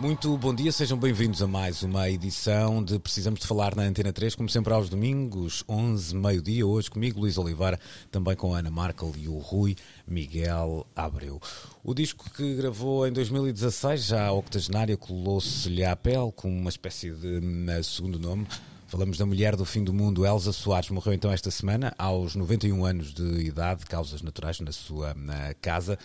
[0.00, 4.10] Muito bom dia, sejam bem-vindos a mais uma edição de Precisamos de Falar na Antena
[4.10, 7.78] 3, como sempre aos domingos, 11, meio-dia, hoje comigo Luís Oliveira,
[8.10, 9.76] também com a Ana Markel e o Rui
[10.08, 11.38] Miguel Abreu.
[11.84, 17.38] O disco que gravou em 2016, já octogenária, colou-se-lhe à pele com uma espécie de
[17.44, 18.46] hum, segundo nome,
[18.90, 22.84] Falamos da mulher do fim do mundo, Elsa Soares, morreu então esta semana, aos 91
[22.84, 25.96] anos de idade, causas naturais, na sua na casa,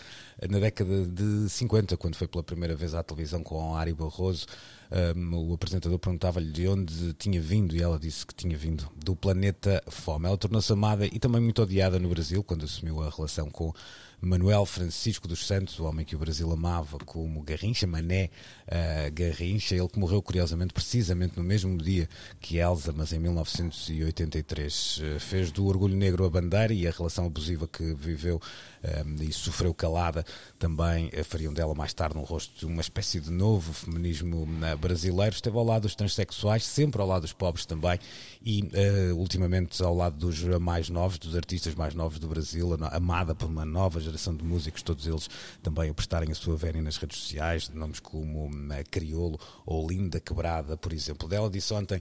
[0.48, 4.46] na década de 50, quando foi pela primeira vez à televisão com Ari Barroso.
[5.16, 9.16] Um, o apresentador perguntava-lhe de onde tinha vindo e ela disse que tinha vindo do
[9.16, 10.28] planeta Fome.
[10.28, 13.74] Ela tornou-se amada e também muito odiada no Brasil quando assumiu a relação com
[14.20, 18.30] Manuel Francisco dos Santos, o homem que o Brasil amava como Garrincha, Mané
[18.66, 22.08] uh, Garrincha, ele que morreu curiosamente precisamente no mesmo dia
[22.40, 24.98] que Elsa, mas em 1983.
[24.98, 28.40] Uh, fez do Orgulho Negro a bandeira e a relação abusiva que viveu
[29.06, 30.24] um, e sofreu calada
[30.58, 34.48] também uh, fariam dela mais tarde um rosto de uma espécie de novo feminismo
[34.80, 35.34] brasileiro.
[35.34, 37.98] Esteve ao lado dos transexuais, sempre ao lado dos pobres também
[38.44, 38.62] e
[39.14, 43.64] ultimamente ao lado dos mais novos, dos artistas mais novos do Brasil, amada por uma
[43.64, 45.28] nova geração de músicos, todos eles
[45.62, 49.86] também a prestarem a sua vénia nas redes sociais, de nomes como um, Criolo ou
[49.86, 51.28] Linda Quebrada, por exemplo.
[51.28, 52.00] Dela disse ontem,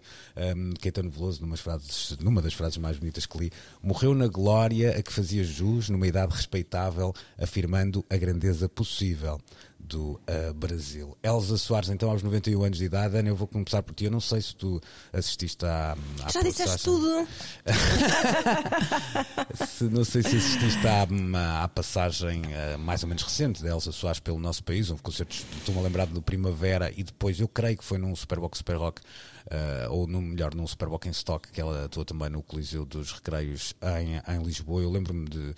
[0.56, 5.02] um, Caetano Veloso, frases, numa das frases mais bonitas que li, morreu na glória a
[5.02, 9.40] que fazia jus numa idade respeitável, afirmando a grandeza possível
[9.86, 11.18] do uh, Brasil.
[11.24, 13.18] Elza Soares, então, aos 91 anos de idade.
[13.18, 14.06] Ana, eu vou começar por ti.
[14.06, 14.82] Eu não sei se tu
[15.14, 15.96] assististe à.
[16.24, 17.28] à Já disseste tudo.
[19.68, 23.92] se, não sei se assististe à, à passagem uh, mais ou menos recente de Elza
[23.92, 24.90] Soares pelo nosso país.
[24.90, 28.58] Houve concertos, estou-me a lembrar do Primavera e depois, eu creio que foi num Superbox
[28.58, 29.02] Super Rock.
[29.46, 33.12] Uh, ou no melhor num Superbox em Stock que ela atuou também no Coliseu dos
[33.12, 34.82] Recreios em, em Lisboa.
[34.82, 35.54] Eu lembro-me de,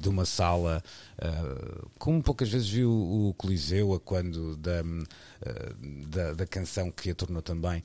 [0.00, 0.82] de uma sala
[1.18, 7.10] uh, como poucas vezes viu o Coliseu a quando da, uh, da, da, canção que
[7.10, 7.82] a tornou também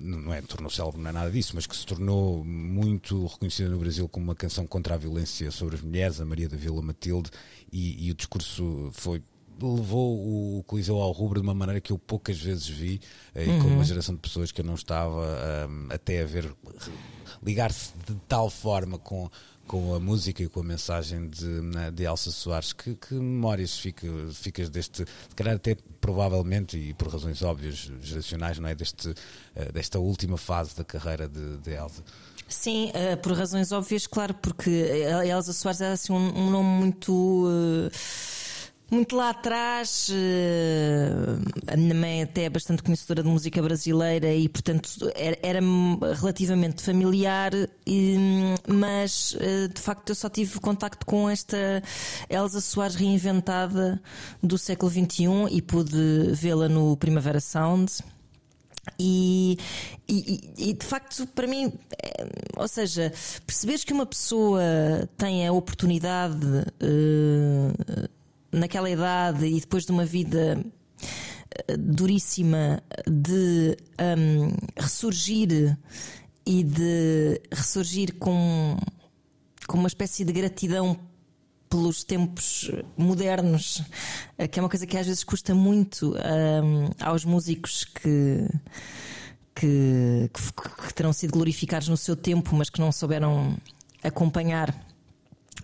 [0.00, 3.78] não é tornou célebre não é nada disso mas que se tornou muito reconhecida no
[3.78, 7.30] Brasil como uma canção contra a violência sobre as mulheres a Maria da Vila Matilde
[7.72, 9.22] e, e o discurso foi
[9.60, 13.00] levou o Coliseu ao rubro de uma maneira que eu poucas vezes vi
[13.34, 13.62] eh, e uhum.
[13.62, 16.54] com uma geração de pessoas que eu não estava um, até a ver
[17.42, 19.28] ligar-se de tal forma com,
[19.66, 21.60] com a música e com a mensagem de,
[21.92, 22.72] de Elsa Soares.
[22.72, 28.58] Que, que memórias fica, ficas deste, se calhar até provavelmente e por razões óbvias, geracionais,
[28.58, 28.74] não é?
[28.74, 32.02] Deste, uh, desta última fase da carreira de, de Elsa?
[32.48, 36.68] Sim, uh, por razões óbvias, claro, porque a Elsa Soares era assim um, um nome
[36.68, 37.12] muito.
[37.12, 38.37] Uh
[38.90, 41.10] muito lá atrás, eh,
[41.66, 45.60] a minha mãe até é bastante conhecedora de música brasileira e, portanto, era,
[46.18, 47.52] relativamente familiar,
[48.66, 51.82] mas eh, de facto eu só tive contacto com esta
[52.30, 54.00] Elsa Soares reinventada
[54.42, 57.92] do século XXI e pude vê-la no Primavera Sound.
[58.98, 59.58] E,
[60.08, 61.70] e, e, de facto, para mim,
[62.02, 62.26] é,
[62.56, 63.12] ou seja,
[63.46, 64.62] perceberes que uma pessoa
[65.18, 68.08] tem a oportunidade uh,
[68.52, 70.64] naquela idade e depois de uma vida
[71.66, 75.76] eh, duríssima de um, ressurgir
[76.46, 78.76] e de ressurgir com,
[79.66, 80.98] com uma espécie de gratidão
[81.68, 83.82] pelos tempos modernos,
[84.38, 88.48] eh, que é uma coisa que às vezes custa muito um, aos músicos que,
[89.54, 93.56] que, que, que terão sido glorificados no seu tempo, mas que não souberam
[94.02, 94.74] acompanhar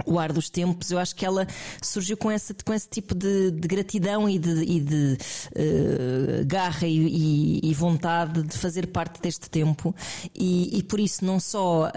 [0.04, 1.46] o ar dos tempos, eu acho que ela
[1.82, 5.18] surgiu com, essa, com esse tipo de, de gratidão e de, e de
[5.50, 9.94] uh, garra e, e, vontade de fazer parte deste tempo,
[10.34, 11.90] e, e por isso não só uh,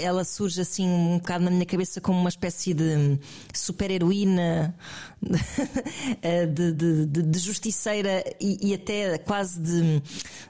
[0.00, 3.18] ela surge assim um bocado na minha cabeça como uma espécie de
[3.52, 4.74] super-heroína,
[6.52, 10.02] de, de, de, de, justiceira e, e, até quase de,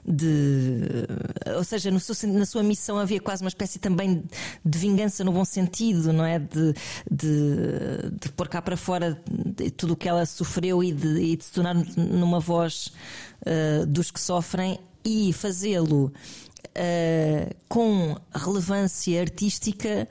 [0.05, 1.07] de
[1.55, 4.23] ou seja, no seu, na sua missão havia quase uma espécie também
[4.63, 6.39] de vingança no bom sentido, não é?
[6.39, 6.73] De,
[7.09, 9.21] de, de pôr cá para fora
[9.77, 12.91] tudo o que ela sofreu e de, e de se tornar numa voz
[13.41, 20.07] uh, dos que sofrem e fazê-lo uh, com relevância artística,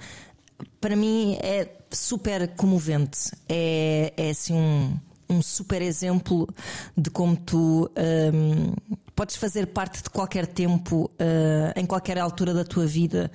[0.81, 3.31] para mim é super comovente.
[3.49, 4.97] É, é assim um
[5.29, 6.49] um super exemplo
[6.97, 8.75] de como tu um,
[9.15, 13.31] podes fazer parte de qualquer tempo, uh, em qualquer altura da tua vida,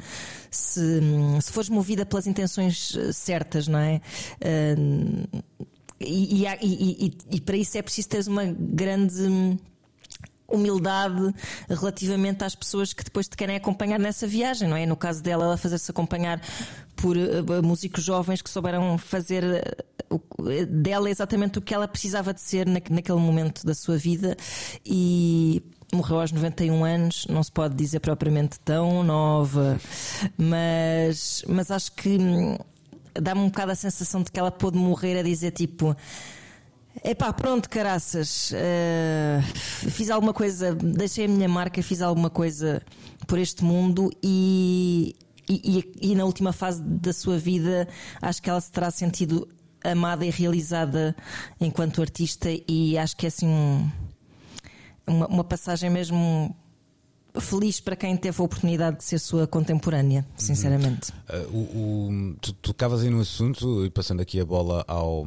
[0.51, 1.01] se,
[1.41, 4.01] se fores movida pelas intenções certas, não é?
[4.41, 5.41] Uh,
[5.99, 9.57] e, e, e, e, para isso é preciso teres uma grande
[10.47, 11.33] humildade
[11.67, 14.85] relativamente às pessoas que depois te querem acompanhar nessa viagem, não é?
[14.85, 16.41] No caso dela, ela fazer-se acompanhar
[17.01, 19.43] por uh, músicos jovens que souberam fazer
[20.09, 24.35] uh, dela exatamente o que ela precisava de ser na, naquele momento da sua vida
[24.85, 25.63] e
[25.93, 29.79] morreu aos 91 anos, não se pode dizer propriamente tão nova,
[30.37, 32.57] mas, mas acho que hum,
[33.13, 35.95] dá-me um bocado a sensação de que ela pôde morrer a dizer tipo
[37.03, 38.51] Epá, pronto, caraças.
[38.51, 39.41] Uh,
[39.89, 42.81] fiz alguma coisa, deixei a minha marca, fiz alguma coisa
[43.25, 45.15] por este mundo e,
[45.49, 47.87] e, e, e, na última fase da sua vida
[48.21, 49.47] acho que ela se terá sentido
[49.83, 51.15] amada e realizada
[51.59, 53.89] enquanto artista e acho que é assim um,
[55.07, 56.55] uma, uma passagem mesmo
[57.37, 61.11] feliz para quem teve a oportunidade de ser sua contemporânea, sinceramente.
[61.31, 61.39] Uhum.
[61.39, 65.25] Uh, o, o, tu tocavas aí no assunto, e passando aqui a bola ao,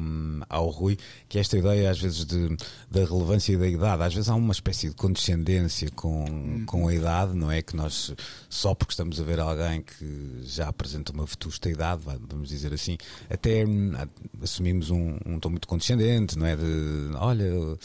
[0.49, 0.97] ao Rui,
[1.29, 2.55] que é esta ideia às vezes de,
[2.89, 4.03] da relevância e da idade.
[4.03, 6.65] Às vezes há uma espécie de condescendência com, uhum.
[6.65, 7.61] com a idade, não é?
[7.61, 8.13] Que nós,
[8.49, 12.97] só porque estamos a ver alguém que já apresenta uma vetusta idade, vamos dizer assim,
[13.29, 13.65] até
[14.41, 16.55] assumimos um, um tom muito condescendente, não é?
[16.55, 17.77] De olha,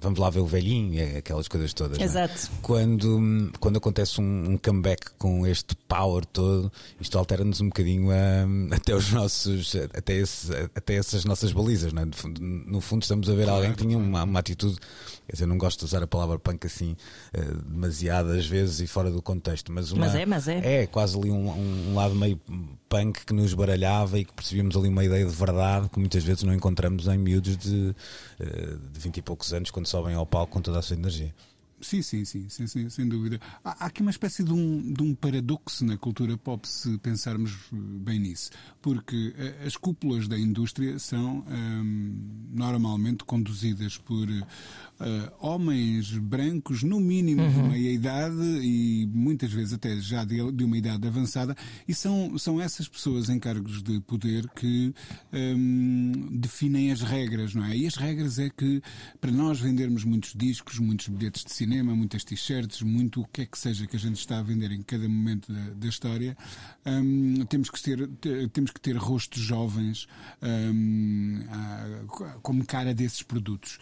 [0.00, 1.98] vamos lá ver o velhinho, é aquelas coisas todas.
[1.98, 2.04] É?
[2.04, 2.46] Exato.
[2.46, 2.58] É?
[2.62, 8.68] Quando quando acontece um, um, comeback com este power todo, isto altera-nos um bocadinho um,
[8.74, 12.06] até os nossos, até, esse, até essas nossas balizas, não é?
[12.06, 14.78] No fundo, estamos a ver alguém que tinha uma, uma atitude,
[15.26, 16.96] quer dizer, não gosto de usar a palavra punk assim
[17.36, 20.82] uh, demasiadas vezes e fora do contexto, mas, uma, mas é, mas é.
[20.82, 22.40] É, quase ali um, um lado meio
[22.88, 26.42] punk que nos baralhava e que percebíamos ali uma ideia de verdade que muitas vezes
[26.42, 27.94] não encontramos em miúdos de,
[28.40, 31.34] uh, de 20 e poucos anos quando sobem ao palco com toda a sua energia.
[31.80, 33.38] Sim, sim, sim, sim, sim sem dúvida.
[33.62, 37.52] Há, há, aqui uma espécie de um, de um paradoxo na cultura pop, se pensarmos
[37.70, 38.50] bem nisso,
[38.80, 44.26] porque eh, as cúpulas da indústria são hum, normalmente conduzidas por
[45.00, 47.52] uh, homens brancos, no mínimo uhum.
[47.52, 51.56] de meia idade e muitas vezes até já de, de, uma idade avançada,
[51.86, 54.94] e são, são essas pessoas em cargos de poder que
[55.32, 57.76] um, definem as regras, não é?
[57.76, 58.82] E as regras é que
[59.20, 63.46] para nós vendermos muitos discos, muitos bilhetes de cinema, muitas t-shirts, muito o que é
[63.46, 66.36] que seja que a gente está a vender em cada momento da, da história,
[66.84, 68.08] um, temos, que ter,
[68.52, 70.06] temos que ter rostos jovens
[70.42, 71.40] um,
[72.42, 73.78] como cara desses produtos.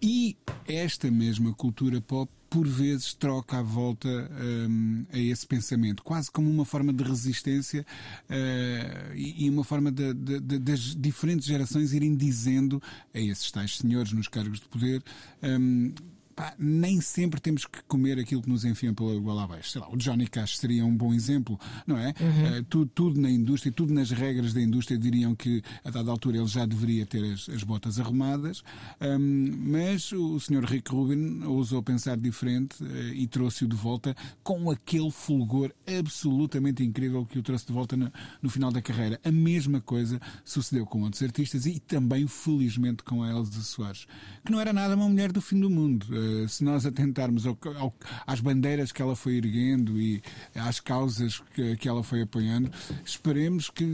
[0.00, 0.36] E
[0.66, 6.50] esta mesma cultura pop por vezes troca a volta um, a esse pensamento, quase como
[6.50, 7.84] uma forma de resistência
[8.28, 12.80] uh, e, e, uma forma de, de, de, das diferentes gerações irem dizendo
[13.14, 15.02] a esses tais senhores nos cargos de poder
[15.42, 15.94] um,
[16.42, 19.70] pá, nem sempre temos que comer aquilo que nos enfiam pela goela abaixo.
[19.70, 22.12] Sei lá, o Johnny Cash seria um bom exemplo, não é?
[22.20, 22.58] Uhum.
[22.58, 26.38] Uh, tudo, tudo, na indústria, tudo nas regras da indústria diriam que a dada altura
[26.38, 28.64] ele já deveria ter as, as botas arrumadas,
[29.00, 34.68] um, mas o senhor Rick Rubin ousou pensar diferente uh, e trouxe-o de volta com
[34.68, 38.10] aquele fulgor absolutamente incrível que o trouxe de volta no,
[38.40, 39.20] no final da carreira.
[39.24, 44.06] A mesma coisa sucedeu com outros artistas e também, felizmente, com a Elsa Soares,
[44.44, 46.06] que não era nada uma mulher do fim do mundo.
[46.10, 47.94] Uh, se nós atentarmos ao, ao,
[48.26, 50.22] às bandeiras que ela foi erguendo e
[50.54, 52.70] às causas que, que, ela foi apoiando,
[53.04, 53.84] esperemos que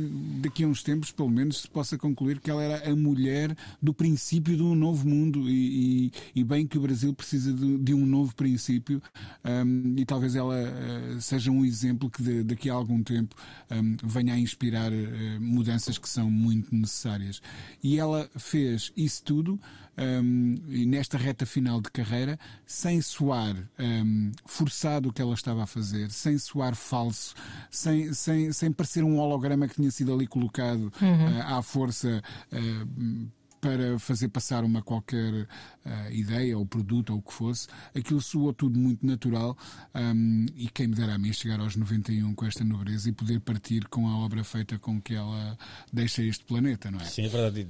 [0.41, 3.93] daqui a uns tempos, pelo menos, se possa concluir que ela era a mulher do
[3.93, 7.95] princípio de um novo mundo e, e, e bem que o Brasil precisa de, de
[7.95, 9.03] um novo princípio
[9.45, 13.35] um, e talvez ela uh, seja um exemplo que de, daqui a algum tempo
[13.71, 17.41] um, venha a inspirar uh, mudanças que são muito necessárias.
[17.83, 19.61] E ela fez isso tudo
[19.99, 20.55] um,
[20.87, 22.18] nesta reta final de carreira,
[22.67, 27.35] sem soar um, forçado o que ela estava a fazer, sem soar falso,
[27.71, 31.39] sem, sem, sem parecer um holograma que tinha sido ali colocado uhum.
[31.39, 32.23] uh, à força.
[32.53, 33.29] Uh,
[33.61, 38.53] para fazer passar uma qualquer uh, ideia ou produto ou o que fosse, aquilo soou
[38.53, 39.57] tudo muito natural
[39.95, 43.41] um, e quem me dera a mim chegar aos 91 com esta nobreza e poder
[43.41, 45.59] partir com a obra feita com que ela
[45.93, 47.05] deixa este planeta, não é?
[47.05, 47.69] Sim, é verdade.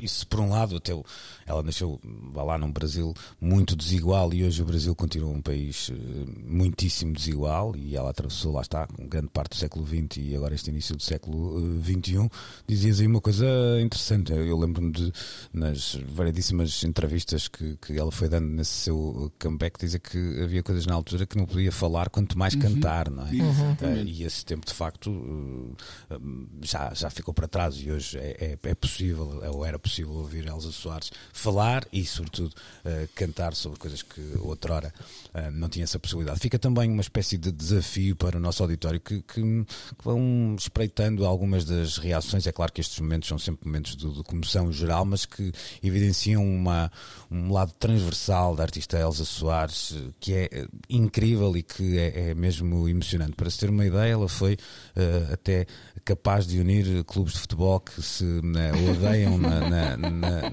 [0.00, 0.92] Isso por um lado, até
[1.46, 2.00] ela nasceu
[2.32, 5.94] vá lá num Brasil muito desigual e hoje o Brasil continua um país eh,
[6.46, 10.70] muitíssimo desigual e ela atravessou, lá está, grande parte do século XX e agora este
[10.70, 12.16] início do século XXI.
[12.16, 12.28] Eh,
[12.66, 13.46] Dizias aí uma coisa
[13.80, 14.32] interessante.
[14.32, 15.12] Eu lembro-me de
[15.52, 20.86] nas variedíssimas entrevistas que, que ela foi dando nesse seu comeback, dizer que havia coisas
[20.86, 22.60] na altura que não podia falar, quanto mais uhum.
[22.60, 23.30] cantar, não é?
[23.30, 24.04] Uhum.
[24.04, 25.76] e esse tempo, de facto,
[26.62, 30.46] já, já ficou para trás e hoje é, é, é possível, ou era possível ouvir
[30.46, 32.54] Elsa Soares falar e, sobretudo,
[33.14, 34.92] cantar sobre coisas que outrora
[35.52, 36.40] não tinha essa possibilidade.
[36.40, 41.24] Fica também uma espécie de desafio para o nosso auditório que, que, que vão espreitando
[41.24, 42.46] algumas das reações.
[42.46, 46.44] É claro que estes momentos são sempre momentos de, de comoção geral, mas que evidenciam
[46.44, 46.90] uma,
[47.30, 52.88] um lado transversal da artista Elsa Soares que é incrível e que é, é mesmo
[52.88, 53.32] emocionante.
[53.32, 55.66] Para se ter uma ideia, ela foi uh, até
[56.08, 60.50] capaz de unir clubes de futebol que se né, odeiam na, na, na,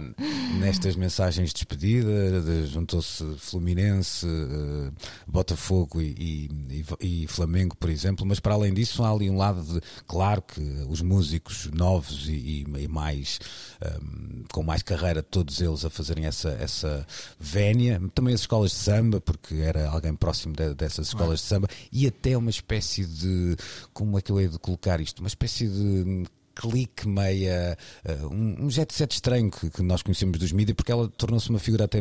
[0.59, 2.41] nestas mensagens de despedida.
[2.41, 4.91] De, Juntou-se Fluminense, uh,
[5.25, 8.25] Botafogo e, e, e, Flamengo, por exemplo.
[8.25, 9.79] Mas para além disso, há ali um lado de.
[10.05, 10.59] Claro que
[10.89, 13.39] os músicos novos e, e mais.
[13.81, 17.07] Um, ehm, com mais carreira, todos eles a fazerem essa, essa
[17.39, 18.01] vénia.
[18.13, 21.69] Também as escolas de samba, porque era alguém próximo de, dessas escolas de samba.
[21.93, 23.55] E até uma espécie de.
[23.93, 25.19] Como é que eu hei de colocar isto?
[25.19, 26.25] Uma espécie espécie de
[26.55, 30.91] clique meia uh, um, um jet set estranho que, que, nós conhecemos dos mídias porque
[30.91, 31.99] ela tornou-se uma figura até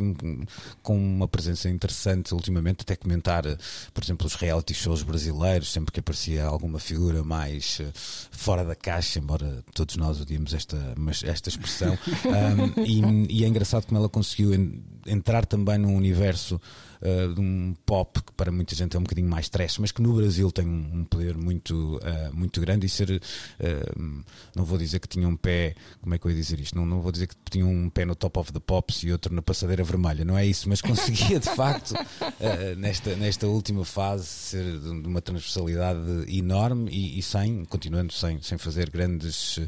[0.80, 3.58] com uma presença interessante ultimamente até comentar uh,
[3.92, 7.92] por exemplo os reality shows brasileiros sempre que aparecia alguma figura mais uh,
[8.30, 10.78] fora da caixa embora todos nós odiemos esta,
[11.24, 11.98] esta expressão.
[12.24, 16.60] Um, e, e, é engraçado como ela conseguiu en, entrar também num universo
[17.02, 20.00] uh, de um pop que para muita gente é um bocadinho mais trash, mas que
[20.00, 24.24] no Brasil tem um, poder muito, uh, muito grande e ser, uh,
[24.54, 26.76] não vou dizer que tinha um pé, como é que eu ia dizer isto?
[26.76, 29.34] Não, não vou dizer que tinha um pé no top of the pops e outro
[29.34, 31.94] na passadeira vermelha, não é isso, mas conseguia de facto,
[32.78, 38.58] nesta, nesta última fase, ser de uma transversalidade enorme e, e sem, continuando sem, sem
[38.58, 39.58] fazer grandes,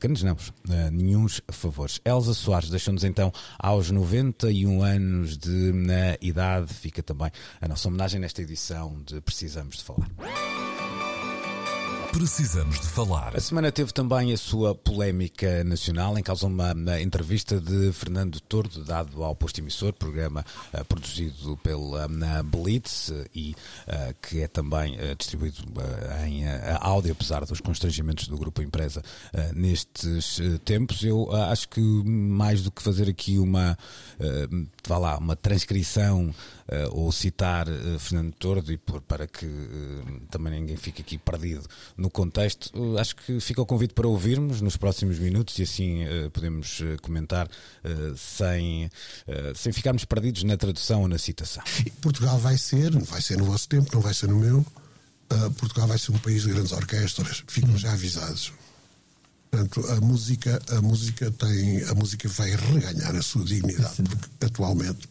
[0.00, 0.36] grandes não,
[0.90, 2.00] nenhums favores.
[2.04, 5.72] Elsa Soares deixou-nos então aos 91 anos de
[6.20, 7.30] idade fica também
[7.60, 10.71] a nossa homenagem nesta edição de Precisamos de Falar.
[12.12, 13.34] Precisamos de falar.
[13.34, 18.38] A semana teve também a sua polémica nacional, em causa uma, uma entrevista de Fernando
[18.38, 23.56] Tordo, dado ao posto emissor, programa uh, produzido pela uh, Blitz uh, e
[24.20, 25.62] que é também distribuído
[26.26, 26.44] em
[26.80, 29.02] áudio, apesar dos constrangimentos do grupo empresa
[29.54, 31.02] nestes tempos.
[31.02, 33.76] Eu acho que mais do que fazer aqui uma,
[34.86, 36.61] vá lá, uma transcrição uh,
[36.92, 41.66] ou citar uh, Fernando Tordo e por, para que uh, também ninguém fique aqui perdido
[41.96, 46.00] no contexto, acho que fica o convite para ouvirmos nos próximos minutos e assim
[46.32, 47.48] podemos comentar
[48.16, 48.90] sem,
[49.54, 51.62] sem ficarmos perdidos na tradução ou na citação.
[52.00, 54.64] Portugal vai ser, não vai ser no vosso tempo, não vai ser no meu.
[55.58, 58.52] Portugal vai ser um país de grandes orquestras, ficam já avisados.
[59.50, 65.06] Portanto, a música, a música tem, a música vai reganhar a sua dignidade, porque atualmente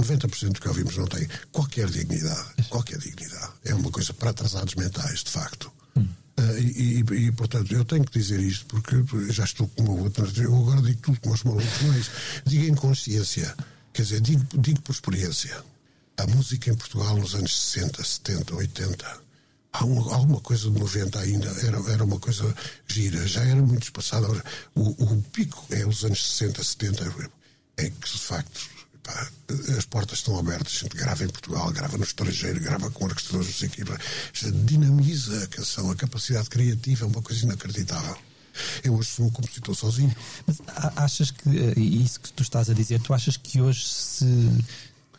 [0.00, 2.64] 90% do que ouvimos não tem qualquer dignidade.
[2.68, 3.52] Qualquer dignidade.
[3.64, 5.72] É uma coisa para atrasados mentais, de facto.
[5.96, 6.06] Hum.
[6.38, 8.96] Uh, e, e, e, portanto, eu tenho que dizer isto porque
[9.32, 10.26] já estou com uma outra.
[10.36, 12.10] Eu agora digo tudo com os malucos, mas
[12.44, 13.54] digo em consciência.
[13.92, 15.56] Quer dizer, digo, digo por experiência.
[16.16, 19.20] A música em Portugal nos anos 60, 70, 80,
[19.72, 22.54] há uma, alguma coisa de 90 ainda, era, era uma coisa
[22.86, 24.28] gira, já era muito espaçada.
[24.74, 27.30] O, o pico é os anos 60, 70,
[27.76, 28.73] é que de facto
[29.04, 29.28] Pá,
[29.76, 33.48] as portas estão abertas, a gente grava em Portugal, grava no estrangeiro, grava com orquestradores,
[33.48, 34.50] não sei o quê.
[34.64, 38.16] Dinamiza a canção, a capacidade criativa é uma coisa inacreditável.
[38.82, 40.14] Eu hoje sou um compositor sozinho.
[40.46, 40.58] Mas
[40.96, 44.24] achas que, eh, isso que tu estás a dizer, tu achas que hoje se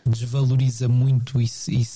[0.05, 1.87] desvaloriza muito e, e,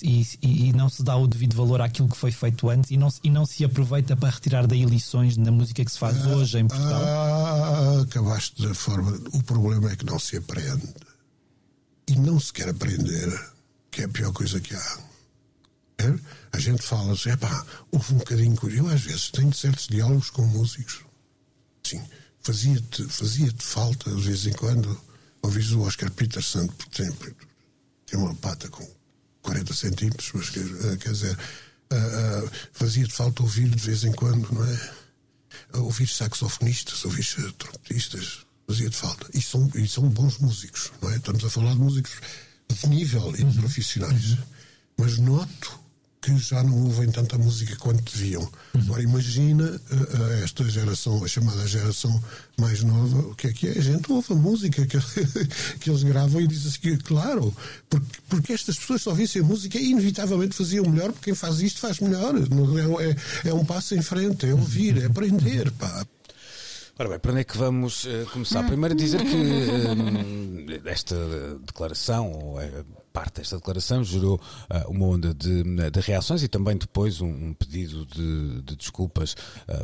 [0.42, 3.08] e, e, não se dá o devido valor àquilo que foi feito antes e não,
[3.24, 6.58] e não se aproveita para retirar daí lições na música que se faz ah, hoje
[6.58, 7.02] em Portugal?
[7.04, 9.12] Ah, acabaste da forma.
[9.32, 10.88] O problema é que não se aprende
[12.10, 13.30] e não se quer aprender,
[13.92, 15.00] que é a pior coisa que há.
[16.00, 16.20] É?
[16.54, 18.58] A gente fala assim, pá, houve um bocadinho.
[18.70, 21.02] Eu às vezes tenho certos diálogos com músicos.
[21.84, 22.02] Sim,
[22.42, 25.00] fazia-te fazia falta de vez em quando
[25.42, 27.36] ouvir o Oscar Peterson, por exemplo,
[28.08, 28.88] tem uma pata com
[29.44, 31.38] 40 centímetros, mas quer, eh, quer dizer,
[31.94, 34.94] uh, uh, fazia-te falta ouvir de vez em quando, não é?
[35.74, 39.26] Ouvir saxofonistas, ouvir trompetistas, fazia de falta.
[39.34, 41.18] E são, e são bons músicos, não é?
[41.18, 42.14] Estamos a falar de músicos
[42.70, 43.54] de nível e uhum.
[43.54, 44.32] profissionais.
[44.32, 44.38] Uhum.
[44.98, 45.80] Mas noto
[46.22, 48.42] que já não ouvem tanta música quanto deviam.
[48.42, 48.82] Uhum.
[48.82, 52.24] Agora imagina uh, esta geração, a chamada geração
[52.60, 53.72] mais nova, o que é que é?
[53.72, 54.98] A gente ouve a música que,
[55.80, 57.56] que eles gravam e diz assim que, claro,
[57.90, 61.60] porque, porque estas pessoas só ouvissem a música e inevitavelmente faziam melhor, porque quem faz
[61.62, 62.36] isto faz melhor.
[62.36, 66.06] É, é, é um passo em frente, é ouvir, é aprender, pá.
[67.00, 68.62] Ora bem, para onde é que vamos uh, começar?
[68.66, 71.16] Primeiro dizer que uh, esta
[71.66, 72.86] declaração, ou uh,
[73.20, 74.40] parte desta declaração, gerou
[74.88, 79.36] uma onda de, de, reações e também depois um, um pedido de, de desculpas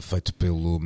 [0.01, 0.79] feito pelo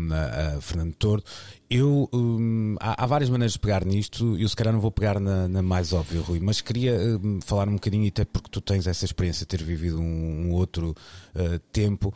[0.61, 1.23] Fernando Tordo.
[1.69, 5.19] Eu um, há, há, várias maneiras de pegar nisto, eu se calhar não vou pegar
[5.19, 8.87] na, na mais óbvia, Rui, mas queria um, falar um bocadinho, até porque tu tens
[8.87, 10.95] essa experiência de ter vivido um, um outro
[11.35, 12.11] uh, tempo,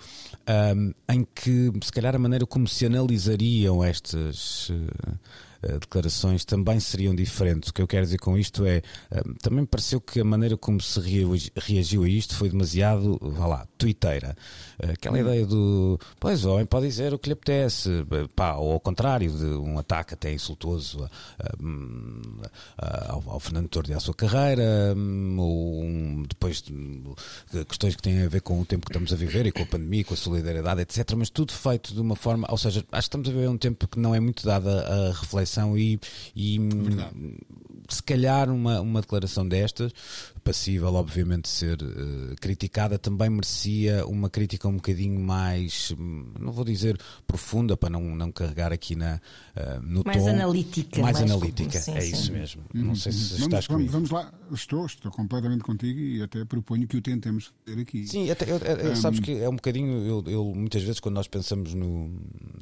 [0.75, 4.71] hum, em que se calhar a maneira como se analisariam estas.
[5.63, 7.69] Eh, declarações também seriam diferentes.
[7.69, 10.81] O que eu quero dizer com isto é, eh, também pareceu que a maneira como
[10.81, 10.99] se
[11.55, 14.35] reagiu a isto foi demasiado, vá lá, tuiteira.
[14.79, 15.21] Eh, aquela hum.
[15.21, 17.89] ideia do, pois, o homem pode dizer o que lhe apetece,
[18.35, 21.49] pá, ou ao contrário, de um ataque até insultuoso a,
[22.77, 26.73] a, ao, ao, Fernando Tordo e à sua carreira, hum, ou um, depois de,
[27.67, 29.65] questões que têm a ver com o tempo que estamos a viver e com a
[29.65, 31.13] pandemia, com a solidariedade, etc.
[31.15, 33.87] Mas tudo feito de uma forma, ou seja, acho que estamos a viver um tempo
[33.87, 35.99] que não é muito dada a reflexão e,
[36.35, 36.59] e
[37.89, 39.91] se calhar uma, uma declaração destas,
[40.43, 45.93] passível obviamente de ser uh, criticada, também merecia uma crítica um bocadinho mais,
[46.39, 49.15] não vou dizer profunda, para não, não carregar aqui na,
[49.55, 50.29] uh, no mais tom.
[50.29, 51.79] Analítica, mais, mais analítica.
[51.79, 52.11] Sim, é sim.
[52.13, 52.63] isso mesmo.
[52.73, 52.83] Uhum.
[52.83, 53.91] Não sei se vamos, estás comigo.
[53.91, 58.07] Vamos lá, estou, estou completamente contigo e até proponho que o tentemos fazer aqui.
[58.07, 58.95] Sim, até, eu, eu, um...
[58.95, 62.11] sabes que é um bocadinho, eu, eu, muitas vezes quando nós pensamos no,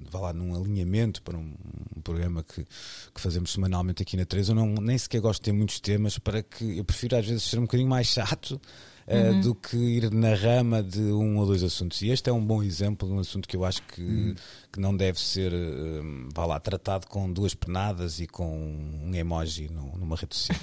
[0.09, 1.53] vá lá, num alinhamento para um,
[1.95, 5.45] um programa que, que fazemos semanalmente aqui na 3, eu não, nem sequer gosto de
[5.45, 8.59] ter muitos temas para que eu prefiro às vezes ser um bocadinho mais chato
[9.07, 9.41] uh, uhum.
[9.41, 12.01] do que ir na rama de um ou dois assuntos.
[12.01, 14.35] E este é um bom exemplo de um assunto que eu acho que, uhum.
[14.71, 18.57] que não deve ser, uh, vá lá, tratado com duas penadas e com
[19.03, 20.59] um emoji no, numa rede social.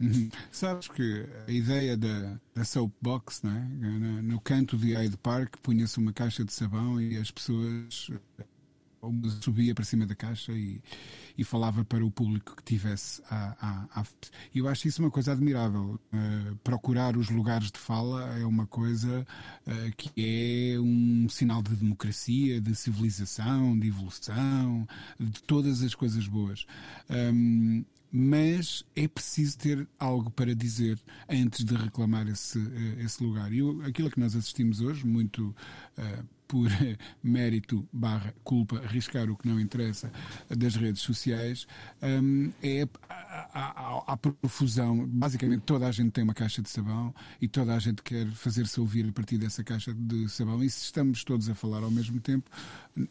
[0.00, 0.30] Uhum.
[0.50, 4.22] Sabes que a ideia da, da soapbox, não é?
[4.22, 8.10] no canto de Hyde Park, punha-se uma caixa de sabão e as pessoas
[9.40, 10.80] subia para cima da caixa e,
[11.40, 14.04] e falava para o público que tivesse à, à, à...
[14.54, 15.98] Eu acho isso uma coisa admirável.
[16.12, 19.26] Uh, procurar os lugares de fala é uma coisa
[19.66, 24.86] uh, que é um sinal de democracia, de civilização, de evolução,
[25.18, 26.66] de todas as coisas boas.
[27.08, 33.52] Um, mas é preciso ter algo para dizer antes de reclamar esse, eh, esse lugar.
[33.52, 35.54] E aquilo que nós assistimos hoje, muito
[35.96, 36.68] uh, por
[37.22, 40.10] mérito barra culpa, arriscar o que não interessa
[40.48, 41.64] das redes sociais,
[42.02, 45.06] um, é a, profusão.
[45.06, 48.80] Basicamente, toda a gente tem uma caixa de sabão e toda a gente quer fazer-se
[48.80, 50.62] ouvir a partir dessa caixa de sabão.
[50.62, 52.50] E se estamos todos a falar ao mesmo tempo,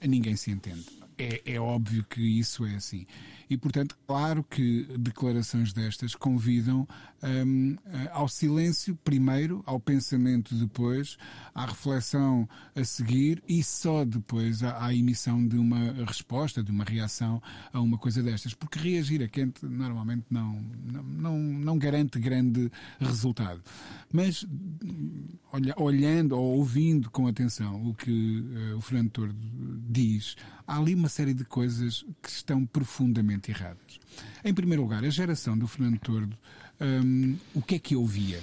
[0.05, 1.08] ninguém se entende.
[1.19, 3.05] É, é óbvio que isso é assim.
[3.49, 6.87] E, portanto, claro que declarações destas convidam
[7.21, 7.75] um,
[8.11, 11.17] ao silêncio primeiro, ao pensamento depois,
[11.53, 16.85] à reflexão a seguir e só depois à, à emissão de uma resposta, de uma
[16.85, 17.41] reação
[17.73, 18.53] a uma coisa destas.
[18.53, 23.61] Porque reagir a quente normalmente não, não, não, não garante grande resultado.
[24.13, 24.45] Mas
[25.51, 29.35] olha, olhando ou ouvindo com atenção o que uh, o Fernando Tordo
[29.89, 30.35] diz,
[30.69, 33.99] há ali uma série de coisas que estão profundamente erradas.
[34.45, 36.37] Em primeiro lugar, a geração do Fernando Tordo,
[36.79, 38.39] um, o que é que ouvia?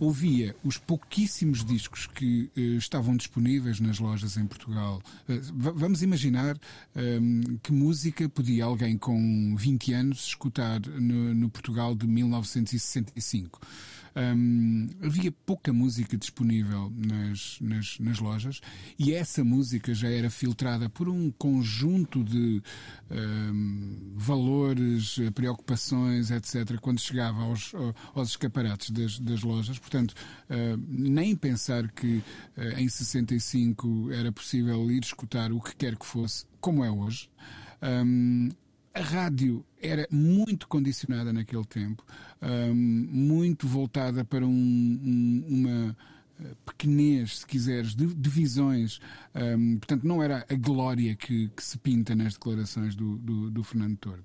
[0.00, 5.02] ouvia os pouquíssimos discos que uh, estavam disponíveis nas lojas em Portugal.
[5.28, 5.40] Uh,
[5.74, 6.56] vamos imaginar
[6.94, 13.60] um, que música podia alguém com 20 anos escutar no, no Portugal de 1965.
[15.02, 18.60] Havia pouca música disponível nas, nas, nas, lojas
[18.98, 22.62] e essa música já era filtrada por um conjunto de
[24.14, 27.72] valores, preocupações, etc., quando chegava aos,
[28.14, 29.78] aos escaparates das, das lojas.
[29.78, 30.14] Portanto,
[30.88, 32.22] nem pensar que
[32.56, 37.30] uh, em 65 era possível ir escutar o que quer que fosse, como é hoje.
[38.94, 42.04] A rádio era muito condicionada naquele tempo,
[42.74, 45.96] muito voltada para um, um, uma
[46.40, 49.00] eh, pequenez, se quiseres, de, de visões.
[49.78, 53.96] Portanto, não era a glória que, que, se pinta nas declarações do, do, do Fernando
[53.96, 54.24] Tordo.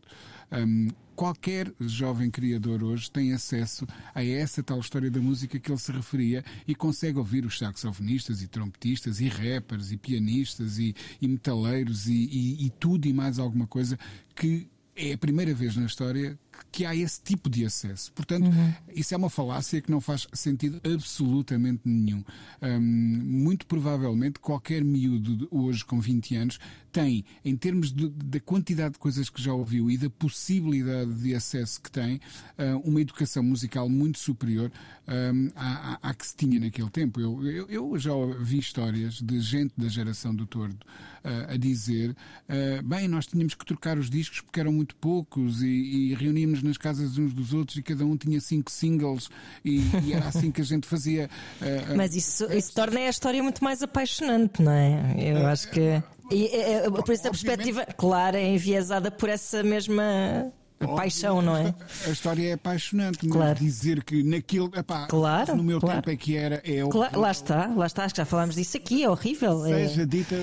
[1.15, 3.85] Qualquer jovem criador hoje tem acesso
[4.15, 8.41] a essa tal história da música que ele se referia e consegue ouvir os saxofonistas
[8.41, 13.37] e trompetistas e rappers e pianistas e, e metaleiros e, e, e tudo e mais
[13.37, 13.97] alguma coisa
[14.35, 16.37] que é a primeira vez na história
[16.71, 18.11] que há esse tipo de acesso.
[18.13, 18.73] Portanto, Uhum.
[18.95, 22.23] isso é uma falácia que não faz sentido absolutamente nenhum.
[22.61, 22.79] Hum,
[23.25, 26.59] muito provavelmente qualquer miúdo hoje com 20 anos
[26.91, 31.33] tem, em termos de- da quantidade de coisas que já ouviu e da possibilidade de
[31.33, 32.19] acesso que tem,
[32.57, 34.71] ah, uma educação musical muito superior
[35.07, 37.19] hum, à, à- à que se tinha naquele tempo.
[37.19, 40.77] Eu, eu, eu já vi histórias de gente da geração do Tordo
[41.23, 42.15] ah, a dizer:
[42.47, 46.77] ah, bem, nós tínhamos que trocar os discos porque eram muito poucos e, e nas
[46.77, 49.29] casas uns dos outros e cada um tinha cinco singles
[49.63, 51.29] e, e era assim que a gente fazia.
[51.61, 55.15] ah, Mas isso, isso torna a história muito mais apaixonante, não é?
[55.17, 56.01] Eu acho que.
[56.31, 60.51] E, é, é, por essa perspectiva, claro, é enviesada por essa mesma
[60.95, 61.73] paixão, não é?
[62.05, 63.59] A história é apaixonante, mas Claro.
[63.59, 64.69] dizer que naquele.
[64.75, 65.97] Epá, Claro, no meu claro.
[66.01, 66.61] tempo é que era.
[66.65, 67.19] É horrível.
[67.19, 69.65] lá está, lá está, acho que já falámos disso aqui, é horrível.
[69.65, 70.35] é- seja dita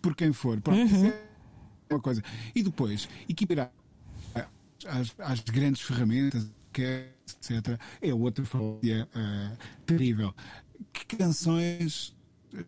[0.00, 0.60] por quem for.
[0.60, 0.86] Pronto, Uhum.
[0.86, 1.06] isso
[1.90, 2.22] é uma coisa.
[2.54, 3.70] E depois, equiparar
[4.86, 10.34] às, às grandes ferramentas, etc., é outra falácia eh, terrível.
[10.92, 12.14] Que canções
[12.54, 12.64] eh,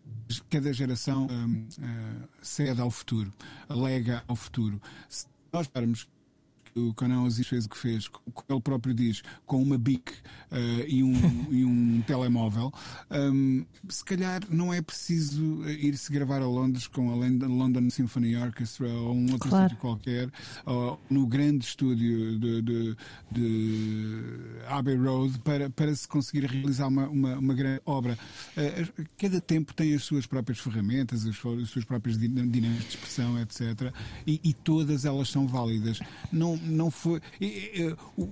[0.49, 3.33] cada geração hum, eh, cede ao futuro,
[3.67, 4.81] alega ao futuro.
[5.09, 6.07] Se nós pararmos
[6.77, 10.11] o Conan Osiris fez o que fez, como ele próprio diz, com uma BIC
[10.51, 11.13] eh, e, um,
[11.49, 12.69] e um telemóvel,
[13.09, 18.35] hum, se calhar não é preciso ir-se gravar a Londres com a Lon- London Symphony
[18.35, 19.69] Orchestra ou um outro Claro.
[19.69, 20.29] sítio qualquer,
[20.65, 22.97] ou no grande estúdio de, de,
[23.31, 24.25] de
[24.67, 28.17] Abbey Road, para, para se conseguir realizar uma, uma, uma grande obra.
[28.57, 28.85] Eh,
[29.17, 32.89] cada tempo tem as suas próprias ferramentas, as, suas- as suas próprias din- dinâmicas de
[32.89, 33.93] expressão, etc.
[34.27, 35.99] E, e todas elas são válidas.
[36.33, 37.21] Não, não foi.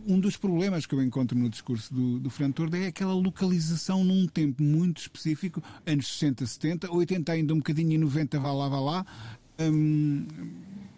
[0.08, 4.04] um dos problemas que eu encontro no discurso do, do Fernando Tordo é aquela localização
[4.04, 8.70] num tempo muito específico, anos 60, 70, 80 ainda um bocadinho e 90, vá lá,
[8.70, 9.06] vá lá.
[9.60, 10.26] Hum,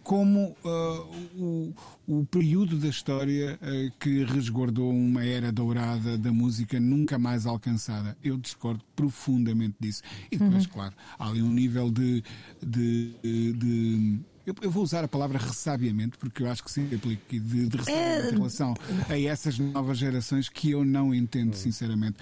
[0.05, 1.03] como ah,
[1.35, 1.73] o,
[2.07, 8.15] o período da história ah, que resguardou uma era dourada da música nunca mais alcançada.
[8.23, 10.03] Eu discordo profundamente disso.
[10.31, 12.23] E depois, claro, há ali um nível de.
[12.63, 17.21] de, de- eu, eu vou usar a palavra ressabiamente, porque eu acho que se aplica
[17.27, 18.73] aqui, de, de ressabiamento em relação
[19.09, 22.17] a essas novas gerações que eu não entendo, sinceramente.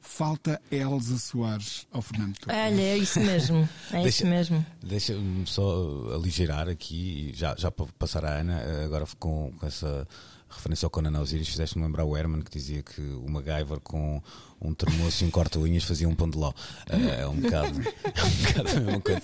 [0.00, 2.58] Falta Elza Soares ao Fernando Torres.
[2.60, 4.66] Olha, é isso mesmo, é Deixa- isso mesmo.
[4.82, 10.06] Deixa-me só aligerar aqui, já, já para passar a Ana, eh, agora com, com essa
[10.50, 14.22] referência ao Conan Osiris, fizeste-me lembrar o Herman que dizia que o MacGyver com
[14.60, 16.52] um termoço e um corta-unhas fazia um pão de ló.
[16.88, 19.22] Eh, é um bocado, é um bocado a mesma coisa.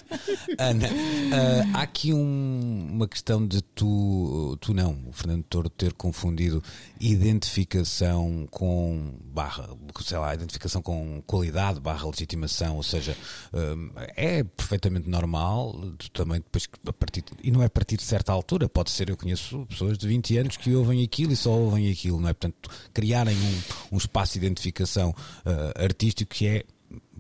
[0.58, 5.92] Ana, eh, há aqui um- uma questão de tu, tu não, o Fernando Toro ter
[5.94, 6.62] confundido
[7.00, 9.68] identificação com barra,
[10.04, 13.16] sei lá, identificação com qualidade barra legitimação, ou seja,
[13.52, 15.74] hum, é perfeitamente normal,
[16.12, 19.16] também depois a partir, e não é a partir de certa altura, pode ser, eu
[19.16, 22.32] conheço pessoas de 20 anos que ouvem aquilo e só ouvem aquilo, não é?
[22.32, 23.60] Portanto, criarem um,
[23.92, 25.14] um espaço de identificação
[25.44, 26.64] ah, artístico que é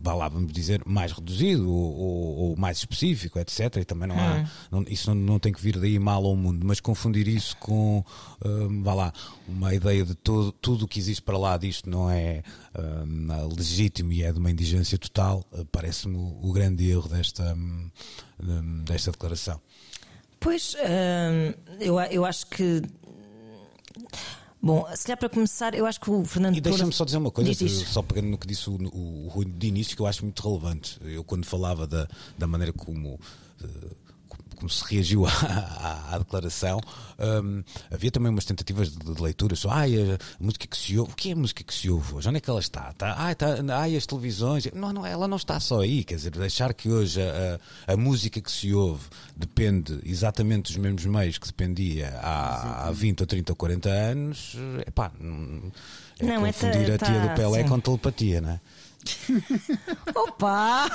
[0.02, 3.76] vá lá, vamos dizer, mais reduzido ou, ou- ou mais específico, etc.
[3.76, 6.66] E também não há, não- isso não, não tem que vir daí mal ao mundo,
[6.66, 8.02] mas confundir isso com,
[8.44, 9.12] hum, vá lá,
[9.46, 12.42] uma ideia de todo, tudo o que existe para lá disto não é
[13.06, 17.54] hum, legítimo e é de uma indigência total, eh, parece-me o, o grande erro desta,
[17.54, 17.90] hum,
[18.84, 19.60] desta declaração.
[20.40, 20.74] Pois,
[21.78, 22.82] eu, eu acho que.
[24.62, 27.30] Bom, se calhar para começar, eu acho que o Fernando E deixa-me só dizer uma
[27.30, 30.06] coisa, Diz, só pegando no que disse o, o, o Rui de início, que eu
[30.06, 30.98] acho muito relevante.
[31.02, 33.18] Eu, quando falava da, da maneira como.
[33.62, 33.66] eh,
[34.60, 35.30] como se reagiu à,
[36.10, 36.80] à- à declaração,
[37.42, 41.12] hum, havia também umas tentativas de, de leitura só, ai, a, música que se ouve,
[41.12, 42.28] o que é a música que se ouve hoje?
[42.28, 42.90] Onde é que ela está?
[42.90, 44.68] está ai, está ai, as televisões.
[44.74, 47.96] Não, não, ela não está só aí, quer dizer, deixar que hoje a, a, a
[47.96, 49.04] música que se ouve
[49.36, 54.56] depende exatamente dos mesmos meios que dependia há, há 20 ou 30 ou 40 anos,
[54.86, 55.10] é pá,
[56.18, 57.68] é Não, é confundir tá- a tia tá, do Pelé sim.
[57.68, 58.60] com telepatia, não é?
[60.14, 60.88] Opa!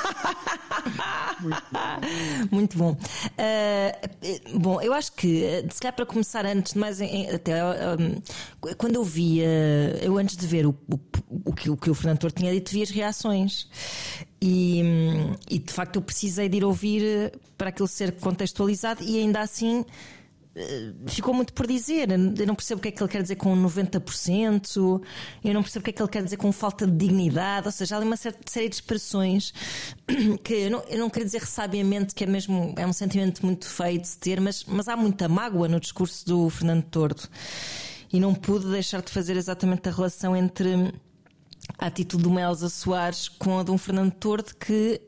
[2.52, 2.98] Muito bom.
[3.38, 3.98] Ah,
[4.56, 7.98] bom, eu acho que, eh, se calhar para começar, antes de mais, em- até ah,
[8.78, 9.48] quando eu via,
[10.02, 11.00] eu antes de ver o, o,
[11.46, 13.68] o que, o que o Fernando Torto tinha dito, vi as reações.
[14.42, 19.04] E, hum, e de facto eu precisei de ir ouvir eh, para aquilo ser contextualizado
[19.04, 19.84] e ainda assim
[21.08, 22.10] ficou muito por dizer.
[22.12, 25.02] Eu não percebo o que é que ele quer dizer com 90%,
[25.44, 27.72] eu não percebo o que é que ele quer dizer com falta de dignidade, ou
[27.72, 29.54] seja, há ali uma certa série de expressões
[30.44, 33.68] que eu não, eu não quero dizer ressabiamente que é mesmo é um sentimento muito
[33.68, 37.24] feio de se ter, mas, mas há muita mágoa no discurso do Fernando Tordo.
[38.14, 40.94] E não pude deixar de fazer exatamente a relação entre
[41.78, 45.02] a atitude do Melza Soares com a de um Fernando Tordo que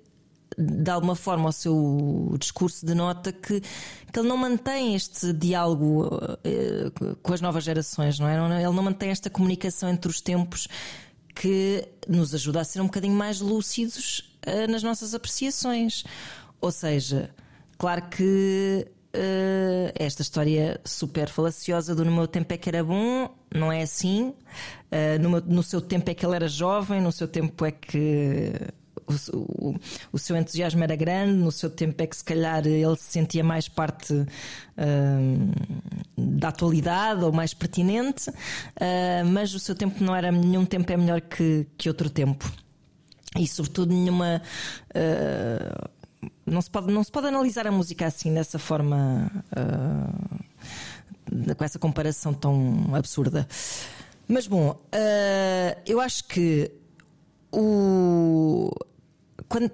[0.57, 6.09] de alguma forma, o seu discurso denota que, que ele não mantém este diálogo
[6.43, 6.91] eh,
[7.21, 8.63] com as novas gerações, não é?
[8.63, 10.67] Ele não mantém esta comunicação entre os tempos
[11.39, 16.03] que nos ajuda a ser um bocadinho mais lúcidos uh, nas nossas apreciações.
[16.59, 17.29] Ou seja,
[17.77, 23.29] claro que uh, esta história super falaciosa do no meu tempo é que era bom,
[23.53, 24.33] não é assim.
[24.91, 27.71] Uh, no, meu, no seu tempo é que ele era jovem, no seu tempo é
[27.71, 28.53] que
[29.07, 29.75] o,
[30.11, 33.43] o, seu entusiasmo era grande, no seu tempo é que se calhar ele se sentia
[33.43, 34.27] mais parte uh,
[36.17, 40.97] da atualidade ou mais pertinente, uh, mas o seu tempo não era nenhum tempo é
[40.97, 42.51] melhor que, que outro tempo.
[43.37, 44.41] E sobretudo nenhuma.
[44.89, 45.89] Uh,
[46.45, 49.31] não, se pode, não se pode analisar a música assim, dessa forma,
[51.55, 53.47] com essa comparação tão absurda.
[54.27, 54.75] Mas bom,
[55.85, 56.71] eu acho que
[57.51, 58.71] o,
[59.47, 59.71] quando...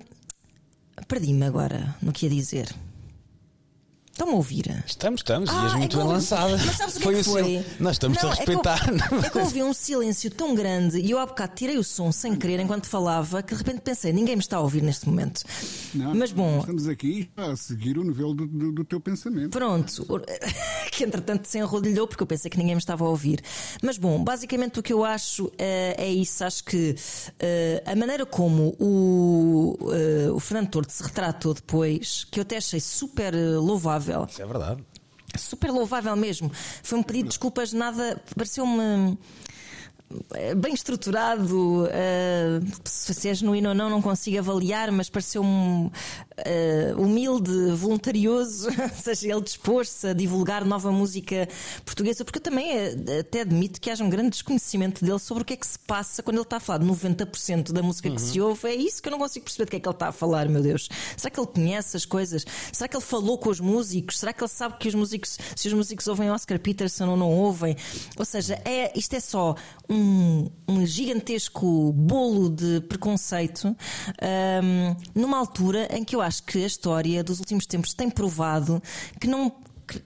[1.08, 2.74] Perdi-me agora no que ia dizer.
[4.14, 4.84] Estão-me a ouvir?
[4.86, 6.52] Estamos, estamos, ah, e és muito é bem lançada.
[6.52, 7.14] Mas sabes o que foi?
[7.14, 7.66] É que foi?
[7.80, 8.88] Nós estamos não, a respeitar.
[8.88, 11.80] É que, eu, é que ouvi um silêncio tão grande e eu há bocado tirei
[11.80, 14.84] o som sem querer enquanto falava que de repente pensei, ninguém me está a ouvir
[14.84, 15.42] neste momento.
[15.96, 16.60] Não, Mas bom.
[16.60, 19.50] Estamos aqui a seguir o nível do, do, do teu pensamento.
[19.50, 20.06] Pronto,
[20.94, 23.42] que entretanto se enrodilhou porque eu pensei que ninguém me estava a ouvir.
[23.82, 26.44] Mas bom, basicamente o que eu acho uh, é isso.
[26.44, 32.40] Acho que uh, a maneira como o, uh, o Fernando Tordo se retratou depois, que
[32.40, 34.84] eu até achei super louvável isso é verdade.
[35.38, 36.52] Super louvável mesmo.
[36.84, 38.22] Foi um pedido de desculpas, nada.
[38.36, 39.18] Pareceu-me
[40.34, 45.92] eh, bem estruturado, uh, se é genuíno ou não, não consigo avaliar, mas pareceu-me
[46.38, 51.48] uh, humilde, voluntarioso, ou seja, ele dispôs-se a divulgar nova música
[51.86, 52.72] portuguesa, porque eu também
[53.20, 56.24] até admito que haja um grande desconhecimento dele sobre o que é que se passa
[56.24, 58.16] quando ele está a falar de 90% da música uhum.
[58.16, 58.68] que se ouve.
[58.68, 60.48] É isso que eu não consigo perceber de que é que ele está a falar,
[60.48, 60.90] meu Deus.
[61.18, 62.46] Será que ele conhece as coisas?
[62.72, 64.20] Será que ele falou com os músicos?
[64.20, 67.32] Será que ele sabe que os músicos, se os músicos ouvem Oscar Peterson ou não
[67.32, 67.76] ouvem?
[68.18, 69.56] Ou seja, é, isto é só
[69.90, 73.68] um um, um gigantesco bolo de preconceito
[74.22, 78.82] um, numa altura em que eu acho que a história dos últimos tempos tem provado
[79.20, 79.52] que não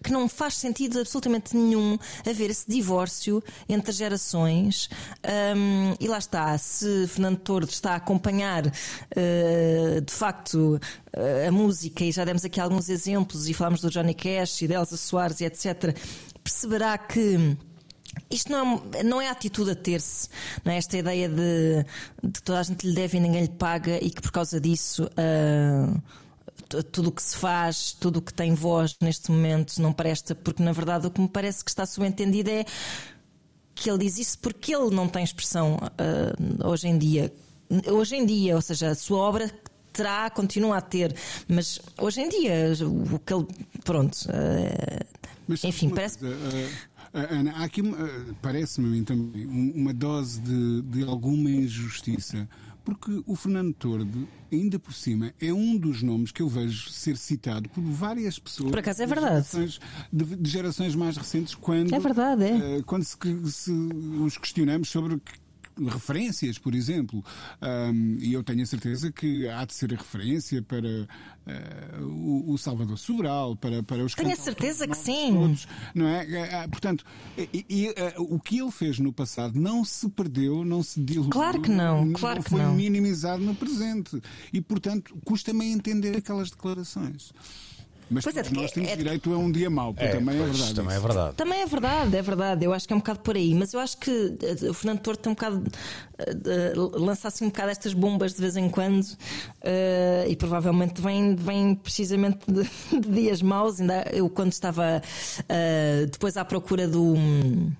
[0.03, 4.89] que não faz sentido absolutamente nenhum haver esse divórcio entre gerações.
[5.55, 10.79] Um, e lá está, se Fernando Torres está a acompanhar uh, de facto
[11.15, 14.67] uh, a música, e já demos aqui alguns exemplos, e falamos do Johnny Cash e
[14.67, 15.95] de Elsa Soares e etc.,
[16.43, 17.57] perceberá que
[18.29, 20.29] isto não é, não é a atitude a ter-se,
[20.63, 21.85] não é esta ideia de,
[22.23, 25.05] de toda a gente lhe deve e ninguém lhe paga e que por causa disso
[25.05, 30.35] uh, tudo o que se faz, tudo o que tem voz neste momento não presta,
[30.35, 32.65] porque na verdade o que me parece que está subentendido é
[33.73, 37.31] que ele diz isso porque ele não tem expressão uh, hoje em dia.
[37.91, 39.51] Hoje em dia, ou seja, a sua obra
[39.93, 41.15] terá, continua a ter,
[41.47, 43.47] mas hoje em dia, o que ele.
[43.83, 44.15] Pronto.
[44.25, 46.19] Uh, enfim, parece.
[46.19, 46.35] Coisa,
[47.13, 47.81] Ana, há aqui,
[48.41, 52.47] parece-me a mim também, uma dose de, de alguma injustiça
[52.87, 57.17] porque o Fernando Tordo, ainda por cima, é um dos nomes que eu vejo ser
[57.17, 58.69] citado por várias pessoas.
[58.69, 59.45] Por acaso é verdade.
[59.45, 61.93] De gerações, de, de gerações mais recentes, quando.
[61.93, 62.77] É verdade, é.
[62.77, 63.17] Uh, quando se,
[63.51, 65.19] se, os questionamos sobre
[65.85, 67.23] referências, por exemplo.
[67.61, 72.51] Um, e eu tenho a certeza que há de ser a referência para uh, o,
[72.53, 75.33] o, Salvador Sobral, para, para os Tenho a certeza que sim.
[75.33, 76.21] Todos, não é?
[76.21, 77.05] Ah, ah, portanto,
[77.37, 81.29] e, e, uh, o que ele fez no passado não se perdeu, não se diluiu.
[81.29, 82.73] Claro que não, claro não que foi não.
[82.73, 84.21] minimizado no presente.
[84.51, 87.31] E, portanto, custa-me entender aquelas declarações.
[88.09, 90.73] Mas pois é, nós temos é, direito a um dia mau, é, também é verdade.
[90.73, 91.35] Também é verdade.
[91.35, 92.65] Também é verdade, é verdade.
[92.65, 93.53] Eu acho que é um bocado por aí.
[93.53, 95.63] Mas eu acho que eh, o Fernando Torto tem um bocado.
[96.19, 101.35] Uh, lança assim um bocado estas bombas de vez em quando uh, e provavelmente vem,
[101.35, 102.63] vem precisamente de,
[102.99, 103.79] de dias maus.
[103.79, 105.01] Ainda eu, quando estava
[105.41, 107.13] uh, depois à procura do.
[107.13, 107.71] Um,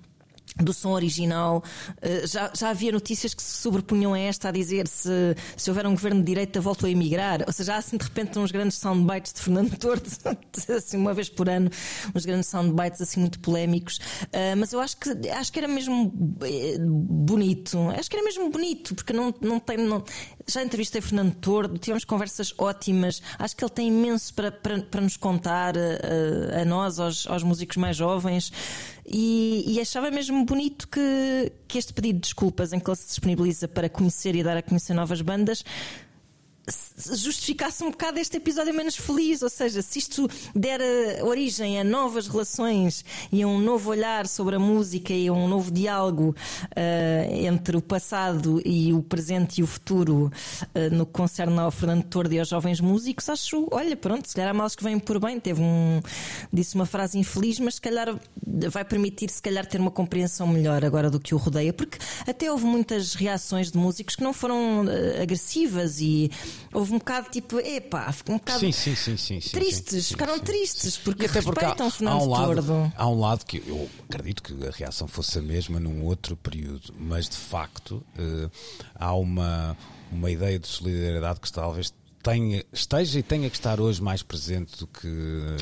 [0.62, 1.62] do som original.
[2.02, 5.86] Eh, já, já havia notícias que se sobrepunham a esta a dizer se, se houver
[5.86, 7.44] um governo de direita volto a emigrar.
[7.46, 10.08] Ou seja, há assim de repente uns grandes soundbites de Fernando Tordo,
[10.76, 11.70] assim, uma vez por ano,
[12.14, 13.98] uns grandes soundbites assim muito polémicos.
[14.24, 17.78] Uh, mas eu acho que, acho que era mesmo eh, bonito.
[17.90, 19.76] Acho que era mesmo bonito, porque não, não tem.
[19.78, 20.02] Não...
[20.50, 23.20] Já entrevistei Fernando Tordo, tivemos conversas ótimas.
[23.38, 27.42] Acho que ele tem imenso para, para, para nos contar uh, a nós, aos, aos
[27.42, 28.50] músicos mais jovens.
[29.04, 33.08] E, e, achava mesmo bonito que, que este pedido de desculpas em que ele se
[33.08, 35.62] disponibiliza para conhecer e dar a conhecer novas bandas
[36.96, 39.42] justificasse um bocado este episódio menos feliz.
[39.42, 44.26] Ou seja, se isto der eh, origem a novas relações e a um novo olhar
[44.26, 49.60] sobre a música e a um novo diálogo uh, entre o passado e o presente
[49.60, 50.30] e o futuro
[50.62, 54.34] uh, no que concerne ao Fernando Tordo e aos jovens músicos, acho, olha, pronto, se
[54.34, 55.38] calhar há males que vêm por bem.
[55.40, 56.00] Teve um.
[56.52, 58.18] disse uma frase infeliz, mas se calhar
[58.70, 62.50] vai permitir, se calhar, ter uma compreensão melhor agora do que o rodeia, porque até
[62.50, 66.30] houve muitas reações de músicos que não foram uh, agressivas e
[66.72, 70.40] houve um bocado tipo, epá, um bocado Sim, sim, sim, sim, tristes, sim, ficaram sim,
[70.40, 72.92] tristes porque até porque há, respeitam há Fernando um lado, Tordo.
[72.96, 76.94] há um lado que eu acredito que a reação fosse a mesma num outro período,
[76.98, 78.50] mas de facto eh,
[78.94, 79.76] há uma,
[80.10, 81.92] uma ideia de solidariedade que talvez
[82.30, 85.06] tenha, esteja e tenha que estar hoje mais presente do que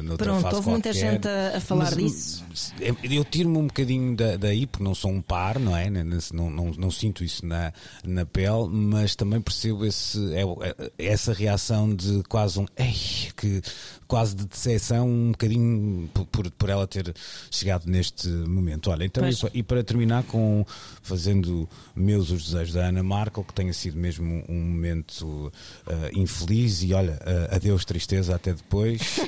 [0.03, 1.13] noutra Pronto, fase houve muita qualquer.
[1.13, 2.45] gente a- a falar Mas, disso.
[2.81, 5.89] Eu, eu tiro-me um bocadinho da- daí, porque não sou um par, não é?
[5.89, 7.73] Não, não, não, não sinto isso na,
[8.05, 12.95] na pele, mas também percebo esse, é, é- essa reação de quase um ei,
[13.37, 13.63] que
[14.07, 17.15] quase de decepção, um bocadinho por, por, por ela ter
[17.51, 18.91] chegado neste momento.
[18.91, 20.65] Olha, então, e, e para terminar com
[21.03, 25.53] fazendo meus os desejos da Ana Markel, que tenha sido mesmo um momento
[25.87, 29.21] ah, infeliz e olha, ah, adeus tristeza, até depois.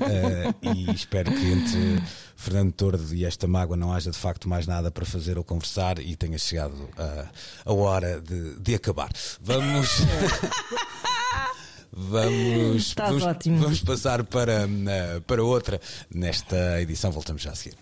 [0.00, 2.02] Ah, e espero que entre
[2.36, 5.98] Fernando Tordo e esta mágoa não haja de facto mais nada para fazer ou conversar
[5.98, 7.28] e tenha chegado ah,
[7.64, 9.10] a hora de, de acabar.
[9.40, 9.88] Vamos.
[11.92, 13.58] Vamos, vamos, ótimo.
[13.58, 15.80] vamos passar para, ah, para outra
[16.12, 17.10] nesta edição.
[17.10, 17.76] Voltamos já a seguir.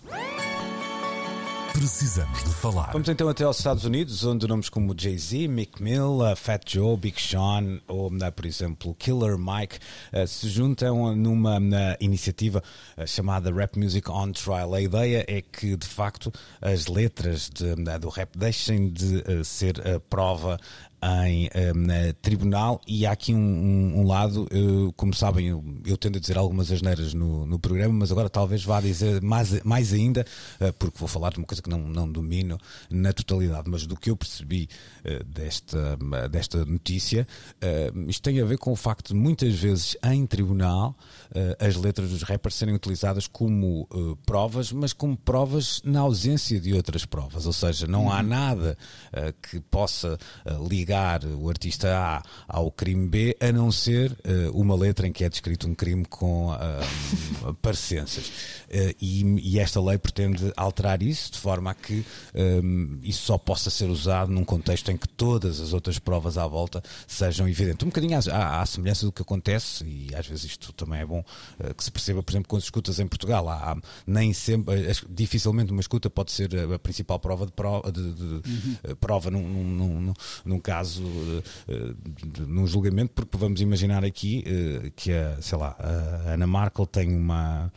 [1.79, 2.90] Precisamos de falar.
[2.90, 6.97] Vamos então até aos Estados Unidos, onde nomes como Jay-Z, Mick Mill, uh, Fat Joe,
[6.97, 9.79] Big Sean ou, uh, por exemplo, Killer Mike
[10.27, 11.61] se juntam numa
[12.01, 12.64] iniciativa
[13.07, 14.75] chamada Rap Music on Trial.
[14.75, 20.01] A ideia é que, de facto, as letras de, do rap deixem de ser a
[20.01, 20.59] prova
[21.03, 25.63] em um, eh, tribunal e há aqui um, um- um lado, eu, como sabem, eu,
[25.87, 29.63] eu tendo a dizer algumas asneiras no, no programa, mas agora talvez vá dizer mais,
[29.63, 30.25] mais ainda,
[30.61, 32.59] eh, porque vou falar de uma coisa que não, não domino
[32.91, 34.69] na totalidade, mas do que eu percebi
[35.05, 35.97] eh, desta,
[36.31, 37.27] desta notícia,
[37.61, 40.97] eh, isto tem a ver com o facto de muitas vezes em tribunal
[41.35, 46.61] eh, as letras dos rappers serem utilizadas como eh, provas, mas como provas na ausência
[46.61, 48.77] de outras provas, ou seja, não há nada
[49.13, 50.55] eh, que possa eh,
[50.88, 55.22] ligar o artista A ao crime B, a não ser eh, uma letra em que
[55.22, 56.81] é descrito um crime com ah,
[57.61, 58.33] parecenças.
[58.70, 59.22] Eh, e,
[59.55, 63.90] e esta lei pretende alterar isso de forma a que hum, isso só possa ser
[63.90, 67.85] usado num contexto em que todas as outras provas à volta sejam evidentes.
[67.85, 71.22] Um bocadinho à, à- semelhança do que acontece, e às vezes isto também é bom
[71.77, 75.05] que se perceba, por exemplo, quando se escutas em Portugal, há, há nem sempre, as-
[75.09, 78.40] dificilmente uma escuta pode ser a, a principal prova de, prova, de, de-
[78.85, 81.03] eh, prova num, num- num- num- num caso,
[81.69, 81.95] eh,
[82.47, 87.14] num julgamento, porque vamos imaginar aqui eh, que a, sei lá, a Ana Markel tem
[87.14, 87.73] uma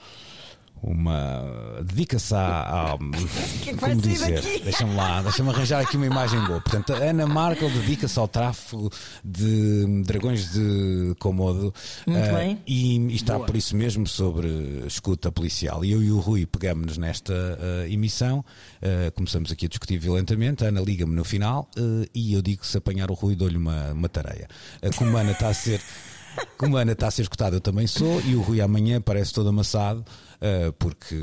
[0.84, 2.98] uma dedica-se a, a
[3.63, 6.62] que como dizer, deixa-me lá, deixa-me arranjar aqui uma imagem boa.
[6.62, 8.89] Portanto, a Ana Markel dedica-se ao tráfico
[9.24, 11.74] de dragões de Komodo
[12.06, 12.60] Muito bem.
[12.65, 14.48] e, e está por isso mesmo sobre
[14.88, 15.86] escuta policial.
[15.86, 18.44] E eu e o Rui pegamos-nos nesta eh, emissão,
[18.82, 20.65] eh, começamos aqui a discutir violentamente.
[20.65, 21.70] A Ana liga-me no final
[22.13, 24.48] e eu digo que se apanhar o Rui dou-lhe uma, uma tareia.
[24.98, 25.82] Como a Ana está a ser.
[26.58, 29.34] Como a Ana está a ser escutada, eu também sou, e o Rui amanhã parece
[29.34, 30.06] todo amassado,
[30.42, 31.16] eh, porque,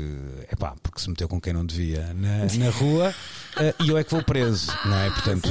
[0.51, 3.13] epá, porque se meteu com quem não devia na, na rua,
[3.57, 5.09] eh, e eu é que vou preso, não é?
[5.11, 5.49] Portanto,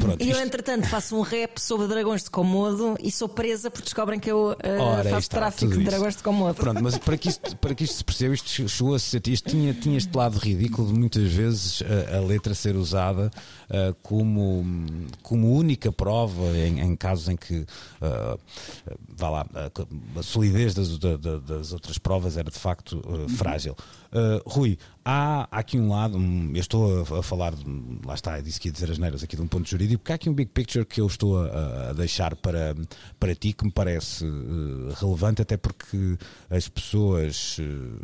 [0.00, 0.22] pronto.
[0.24, 4.18] E eu, entretanto, faço um rap sobre dragões de Komodo e sou presa porque descobrem
[4.18, 6.54] que eu eh, Ora, faço está, tráfico de dragões de Komodo.
[6.54, 9.22] Pronto, mas para que isto, para que isto se perceba, isto chegou a ser.
[9.28, 13.30] Isto tinha, tinha este lado ridículo de muitas vezes a, a letra ser usada
[14.02, 14.64] como,
[15.22, 17.64] como única prova em, em casos em que
[19.16, 23.28] vá lá, a, a solidez das, da- da- das outras provas era de facto ah,
[23.36, 23.74] frágil.
[24.12, 27.54] Ah, Rui, há, aqui um lado, eu estou a, falar,
[28.04, 30.12] lá está, eu disse que ia dizer as neiras aqui de um ponto jurídico, porque
[30.12, 32.74] há aqui um big picture que eu estou a, a deixar para,
[33.18, 36.18] para ti que me parece eh, relevante, até porque
[36.50, 37.62] as pessoas eh,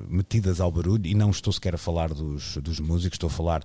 [0.09, 3.63] metidas ao barulho, e não estou sequer a falar dos, dos músicos, estou a falar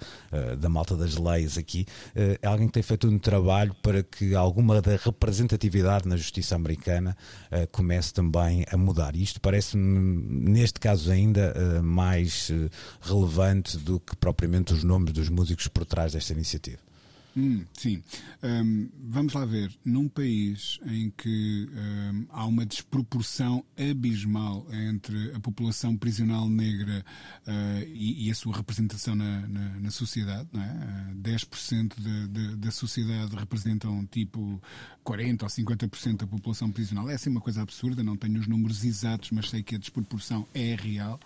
[0.59, 4.81] da malta das leis aqui, é alguém que tem feito um trabalho para que alguma
[4.81, 7.15] da representatividade na justiça americana
[7.71, 9.15] comece também a mudar.
[9.15, 11.81] E isto parece-me, neste caso ainda, eh,
[12.27, 12.69] mais eh,
[13.01, 16.79] relevante do que propriamente os nomes dos músicos por trás desta iniciativa.
[17.37, 18.01] Hum, sim.
[18.41, 19.71] Um, vamos lá ver.
[19.85, 27.05] Num país em que um, há uma desproporção abismal entre a população prisional negra
[27.45, 31.11] uh, e, e, a sua representação na, na, na sociedade, não é?
[31.11, 34.59] Uh, 10% de, de, da sociedade representam tipo
[35.05, 37.07] 40% ou 50% da população prisional.
[37.07, 40.47] É assim uma coisa absurda, não tenho os números exatos, mas sei que a desproporção
[40.55, 41.19] é real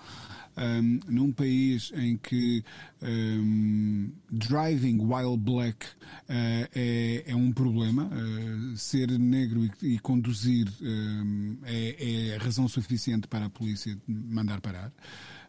[0.58, 2.64] um, num país em que
[3.02, 10.68] um, driving while black uh, é, é, um problema, uh, ser negro e, e conduzir
[10.82, 14.92] um, é, é razão suficiente para a polícia mandar parar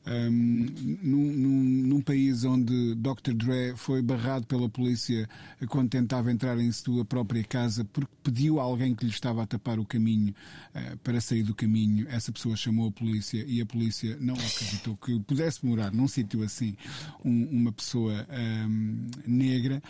[0.07, 0.67] um,
[1.03, 3.35] num, num, num, país onde Dr.
[3.35, 5.29] Dre foi barrado pela polícia
[5.69, 9.47] quando tentava entrar em sua própria casa porque pediu a alguém que lhe estava a
[9.47, 10.35] tapar o caminho
[10.75, 12.07] uh, para sair do caminho.
[12.09, 16.43] Essa pessoa chamou a polícia e a polícia não acreditou que pudesse morar num sítio
[16.43, 16.77] assim
[17.25, 19.83] um, uma pessoa um, negra.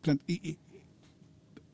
[0.00, 0.56] portanto, e,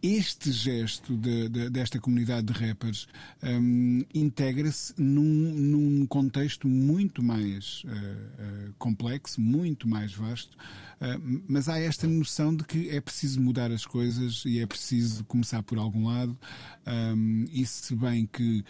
[0.06, 3.08] este gesto de, de, desta comunidade de rappers
[3.42, 10.56] um, integra-se num, num, contexto muito mais uh, uh, complexo, muito mais vasto,
[11.00, 15.24] uh, mas há esta noção de que é preciso mudar as coisas e é preciso
[15.24, 16.38] começar por algum lado,
[16.86, 18.64] um, e se bem que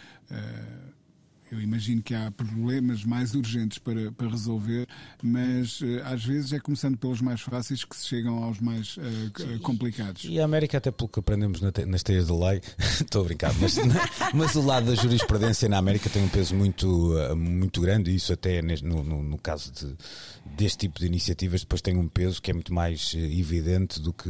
[1.51, 4.87] eu imagino que há problemas mais urgentes para, para resolver,
[5.23, 9.59] mas uh, às vezes é começando pelos mais fáceis que se chegam aos mais uh,
[9.61, 10.25] complicados.
[10.25, 12.61] E a América, até pelo que aprendemos nas teias de lei,
[12.99, 13.77] estou a brincar, mas,
[14.33, 18.15] mas o lado da jurisprudência na América tem um peso muito, uh, muito grande, e
[18.15, 19.95] isso até no, no, no, caso de,
[20.55, 24.29] deste tipo de iniciativas depois tem um peso que é muito mais evidente do que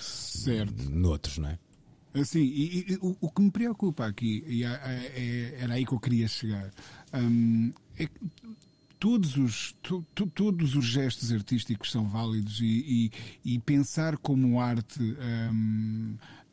[0.00, 0.90] certo.
[0.90, 1.58] noutros, não é?
[2.14, 5.98] Assim, e, e o, o, que me preocupa aqui, e é, era aí que eu
[5.98, 6.70] queria chegar,
[7.12, 8.20] um, é que
[9.00, 13.10] todos os, to, to, todos os gestos artísticos são válidos e,
[13.44, 16.43] e, e pensar como arte um, eh,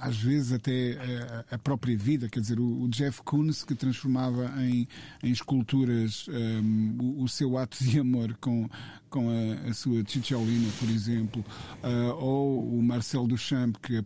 [0.00, 4.88] às vezes até eh, a própria vida, quer dizer, o Jeff Koons que transformava em,
[5.22, 8.68] em esculturas um, ehm, o, seu ato de amor com,
[9.10, 11.44] com a, a sua Chicholina, por exemplo,
[11.82, 13.96] uh, ou o Marcel Duchamp que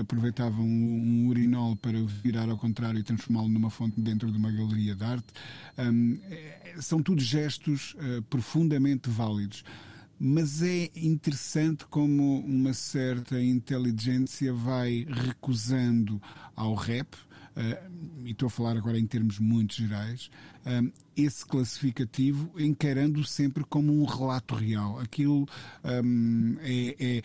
[0.00, 4.50] aproveitava um, um, urinol para virar ao contrário e transformá-lo numa fonte dentro de uma
[4.50, 5.26] galeria de arte,
[5.78, 9.64] um, ehm, são tudo gestos uh, profundamente válidos
[10.24, 16.22] mas é interessante como uma certa inteligência vai recusando
[16.54, 17.90] ao rap, uh,
[18.24, 20.30] e estou a falar agora em termos muito gerais,
[20.66, 24.98] um, esse classificativo, encarando sempre como um relato real.
[24.98, 25.46] Aquilo
[25.84, 26.96] um, é.
[26.98, 27.22] é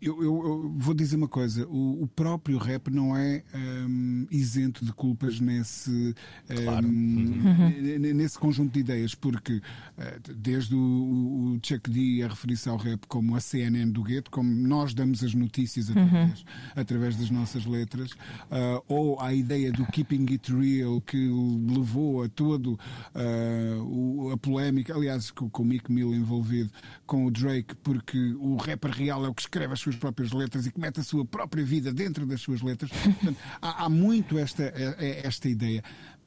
[0.00, 4.84] eu, eu, eu, vou dizer uma coisa: o, o próprio rap não é um, isento
[4.84, 6.14] de culpas nesse,
[6.46, 6.86] claro.
[6.86, 7.98] uhum.
[8.14, 13.06] nesse conjunto de ideias, porque uh, desde o, o Chuck D a referir-se ao rap
[13.08, 16.46] como a CNN do gueto, como nós damos as notícias através, uhum.
[16.76, 21.28] através das nossas letras, uh, ou a ideia do keeping it real que
[21.68, 26.70] levou a todo uh, a polémica, aliás, com, com o Mick Mill envolvido,
[27.06, 30.66] com o Drake, porque o rapper real é o que escreve as suas próprias letras
[30.66, 32.90] e que mete a sua própria vida dentro das suas letras.
[33.02, 35.82] Portanto, há, há, muito esta, é, é, esta ideia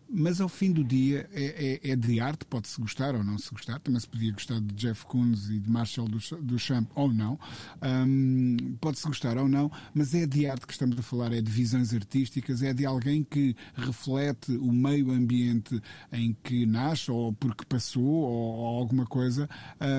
[0.09, 3.51] mas ao fim do dia é, é, é de arte, pode-se gostar ou não se
[3.51, 6.07] gostar, também se podia gostar de Jeff Koons e de Marshall
[6.41, 7.39] Duchamp ou não,
[7.81, 11.51] um, pode-se gostar ou não, mas é de arte que estamos a falar, é de
[11.51, 15.81] visões artísticas, é de alguém que reflete o meio ambiente
[16.11, 19.47] em que nasce ou porque passou ou, ou alguma coisa,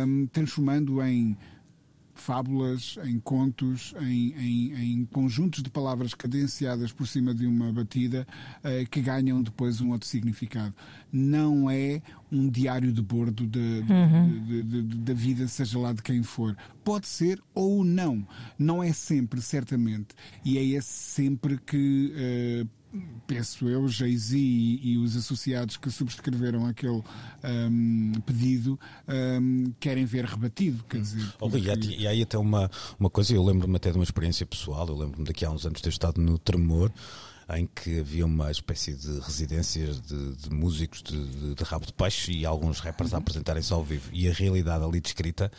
[0.07, 1.37] um, transformando em
[2.21, 8.27] fábulas, em contos, em, em, em, conjuntos de palavras cadenciadas por cima de uma batida
[8.59, 10.75] uh, que ganham depois um outro significado.
[11.13, 15.05] Não é um diário de bordo uhum.
[15.05, 16.57] da vida, seja lá de quem for.
[16.85, 18.27] Pode ser ou não.
[18.59, 20.15] Não é sempre, certamente.
[20.45, 22.13] E é esse sempre que.
[22.65, 22.80] Uh,
[23.27, 27.03] penso eu, Jay-Z e, e, os associados que subscreveram aquele
[27.45, 28.79] um, pedido
[29.09, 30.83] um, querem ver rebatido.
[30.85, 31.59] Quer dizer, porque...
[31.59, 34.97] e, há, aí até uma, uma coisa, eu lembro-me até de uma experiência pessoal, eu
[34.97, 36.91] lembro-me daqui a uns anos ter estado no Tremor
[37.57, 41.93] em que havia uma espécie de residências de, de músicos de, de, de, rabo de
[41.93, 43.23] peixe e alguns rappers a uhum.
[43.23, 44.09] apresentarem-se ao vivo.
[44.13, 45.51] E a realidade ali descrita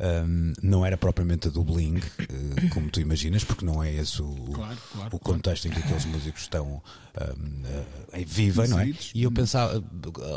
[0.00, 4.22] um, não era propriamente a do Bling, uh, como tu imaginas, porque não é esse
[4.22, 5.78] o, claro, claro, o contexto claro.
[5.78, 8.92] em que aqueles músicos estão um, uh, vivem, não é?
[9.14, 9.82] E eu pensava,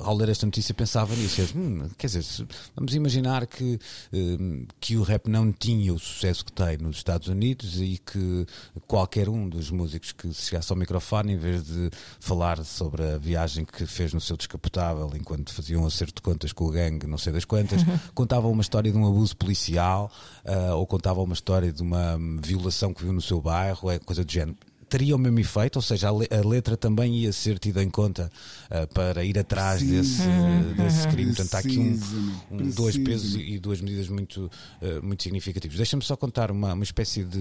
[0.04, 1.42] ao ler esta notícia, pensava nisso.
[1.56, 3.80] Hum, quer dizer, vamos imaginar que,
[4.12, 8.46] um, que o rap não tinha o sucesso que tem nos Estados Unidos e que
[8.88, 11.90] qualquer um dos músicos que chegasse ao microfone em vez de
[12.20, 16.52] falar sobre a viagem que fez no seu descapotável enquanto fazia um acerto de contas
[16.52, 17.82] com o gangue, não sei das quantas,
[18.14, 20.12] contava uma história de um abuso policial
[20.46, 24.26] uh, ou contava uma história de uma violação que viu no seu bairro, é coisa
[24.26, 24.58] do género
[24.94, 28.32] teria o mesmo efeito, ou seja, a, letra também ia ser tida em conta
[28.70, 31.34] uh, para ir atrás desse, uh, desse crime.
[31.34, 34.52] Portanto, há aqui um, um dois pesos e duas medidas muito,
[34.84, 35.78] uh, muito significativos.
[35.78, 37.40] Deixa-me só contar uma, uma espécie de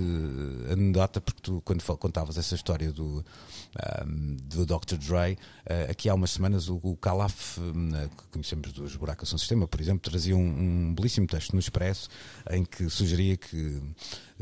[0.70, 3.22] anedota, porque tu, quando contavas essa história do,
[4.06, 4.96] um, do Dr.
[4.96, 5.36] Dre,
[5.90, 10.10] aqui há umas semanas o, o Calaf, que conhecemos dos Buracos no Sistema, por exemplo,
[10.10, 12.08] trazia um, um belíssimo texto no Expresso
[12.50, 13.78] em que sugeria que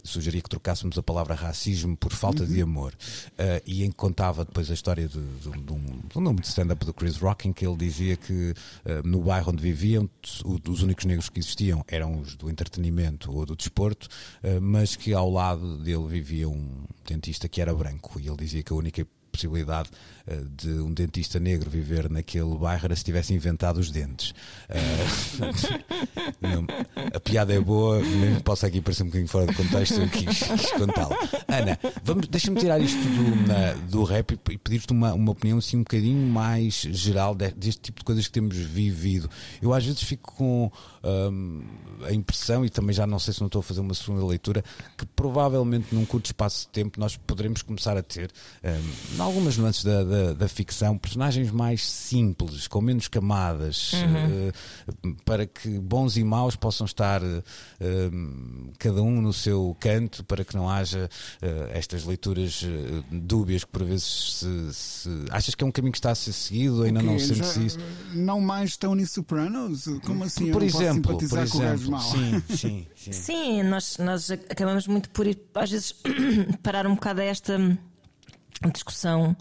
[0.05, 2.49] sugeria que trocássemos a palavra racismo por falta uhum.
[2.49, 2.95] de amor.
[3.32, 6.41] Uh, e em que contava depois a história de, de, de um, de um nome
[6.41, 10.09] de stand-up do Chris Rock, em que ele dizia que uh, no bairro onde viviam,
[10.45, 14.09] os únicos negros que existiam eram os do entretenimento ou do desporto,
[14.43, 18.18] uh, mas que ao lado dele vivia um dentista que era branco.
[18.20, 19.91] E ele dizia que a única possibilidade
[20.57, 24.33] de um dentista negro viver naquele bairro era se tivesse inventado os dentes.
[26.41, 26.66] Não,
[27.14, 30.43] a piada é boa, mesmo posso aqui parecer um bocadinho fora de contexto, eu quis,
[30.43, 31.16] quis contá-la.
[31.49, 31.78] Ana,
[32.28, 36.26] deixa-me tirar isto do, na, do rap e pedir-te uma, uma opinião assim um bocadinho
[36.28, 39.28] mais geral deste tipo de coisas que temos vivido.
[39.61, 40.70] Eu às vezes fico com
[41.05, 41.62] um,
[42.05, 44.64] a impressão, e também já não sei se não estou a fazer uma segunda leitura,
[44.97, 48.31] que provavelmente num curto espaço de tempo nós poderemos começar a ter,
[48.64, 54.48] um, algumas nuances da, da, da, ficção, personagens mais simples, com menos camadas, uhum.
[55.10, 57.42] uh, para que bons e maus possam estar uh,
[58.78, 61.08] cada um no seu canto, para que não haja
[61.42, 62.64] uh, estas leituras
[63.10, 66.32] dúbias que por vezes se, se, Achas que é um caminho que está a ser
[66.32, 66.82] seguido?
[66.82, 67.78] Ainda não sentes isso?
[68.14, 69.84] Não mais Tony Sopranos?
[70.04, 70.50] Como assim?
[70.50, 72.00] Por exemplo, exemplo, por exemplo.
[72.00, 73.12] Sim, sim, sim.
[73.12, 75.94] Sim, nós, nós acabamos muito por ir, às vezes,
[76.62, 77.58] parar um bocado a esta
[78.68, 79.36] discussão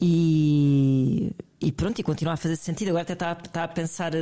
[0.00, 2.88] e, e pronto, e continuar a fazer sentido.
[2.88, 4.12] Agora até está, está a pensar,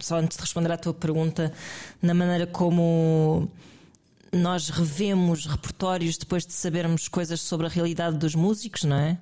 [0.00, 1.52] só antes de responder à tua pergunta,
[2.00, 3.50] na maneira como
[4.34, 9.18] nós revemos repertórios depois de sabermos coisas sobre a realidade dos músicos, não é?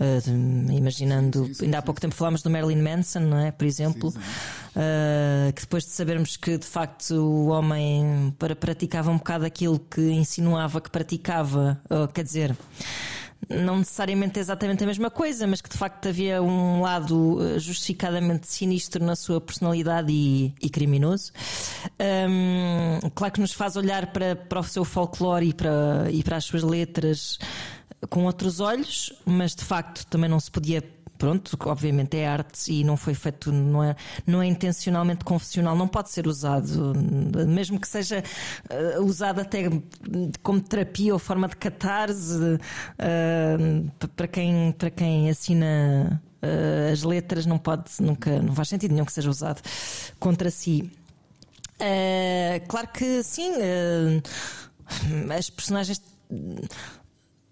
[0.00, 3.50] Uh, imaginando, sim, sim, ainda há pouco tempo falámos do Marilyn Manson, não é?
[3.50, 9.18] Por exemplo, uh, que depois de sabermos que de facto o homem para, praticava um
[9.18, 12.56] bocado aquilo que insinuava que praticava, ou, quer dizer
[13.48, 18.46] não necessariamente exatamente a mesma coisa, mas que de facto havia um lado eh, justificadamente
[18.46, 21.32] sinistro na sua personalidade e, e criminoso.
[22.28, 26.36] Um, claro que nos faz olhar para, para o seu folclore e para, e para
[26.36, 27.38] as suas letras
[28.10, 30.82] com outros olhos, mas de facto também não se podia
[31.18, 35.88] pronto, obviamente é arte e não foi feito, não é, não é intencionalmente confessional, não
[35.88, 36.94] pode ser usado,
[37.46, 38.22] mesmo que seja
[38.70, 39.64] uh, usado até
[40.42, 47.44] como terapia ou forma de catarse uh, para, quem, para quem assina uh, as letras,
[47.44, 49.60] não pode, nunca, não faz sentido nenhum que seja usado
[50.20, 50.90] contra si.
[52.68, 53.52] claro que sim,
[55.36, 56.00] as personagens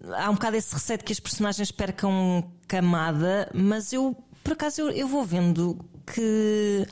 [0.03, 4.81] há um bocado esse receio de que as personagens percam camada, mas eu, por acaso,
[4.81, 6.87] eu, eu vou vendo que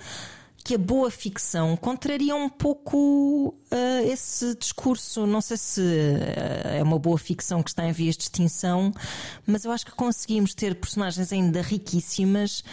[0.66, 5.28] que a boa ficção contraria um pouco uh, esse discurso.
[5.28, 8.92] Não sei se uh, é uma boa ficção que está em vias de extinção,
[9.46, 12.64] mas eu acho que conseguimos ter personagens ainda riquíssimas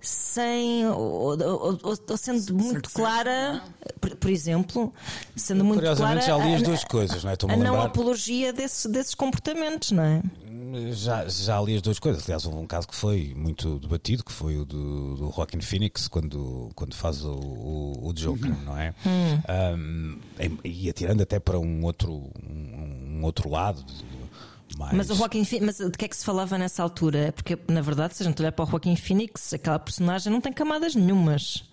[0.00, 3.62] sem ou, ou, ou sendo muito clara,
[4.00, 4.92] por, por, exemplo,
[5.34, 6.20] sendo muito clara.
[6.20, 7.34] já li as duas coisas, não é?
[7.34, 10.22] A, a não apologia desse, desses comportamentos, não é?
[10.92, 12.24] Já, já li as duas coisas.
[12.24, 16.06] Aliás, houve um caso que foi muito debatido, que foi o do, do Joaquin Phoenix,
[16.06, 18.64] quando, quando faz o, o, o Joker, uhum.
[18.64, 18.94] não é?
[19.06, 19.40] Hum.
[19.74, 20.18] Um,
[20.62, 23.82] e atirando até para um outro, um, um outro lado,
[24.78, 24.94] mais.
[24.94, 27.32] Mas o Joaquim mas de que é que se falava nessa altura?
[27.34, 30.52] Porque, na verdade, se a gente olhar para o Joaquim Phoenix, aquela personagem não tem
[30.52, 31.64] camadas nenhumas.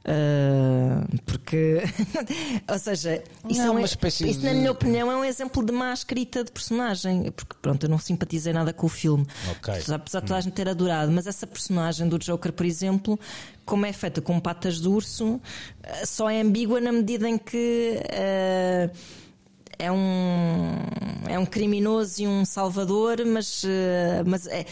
[0.00, 1.82] Uh, porque,
[2.66, 4.46] ou seja, isso, não, é, isso de...
[4.46, 7.30] na minha opinião é um exemplo de má escrita de personagem.
[7.32, 9.26] Porque, pronto, eu não simpatizei nada com o filme,
[9.58, 9.74] okay.
[9.94, 11.12] apesar de toda a gente ter adorado.
[11.12, 13.20] Mas essa personagem do Joker, por exemplo,
[13.66, 15.38] como é feita com patas de urso,
[15.82, 18.00] ah, só é ambígua na medida em que.
[18.06, 19.20] Uh,
[19.80, 20.76] é um,
[21.30, 24.66] é um criminoso e um salvador, mas, eh, mas é,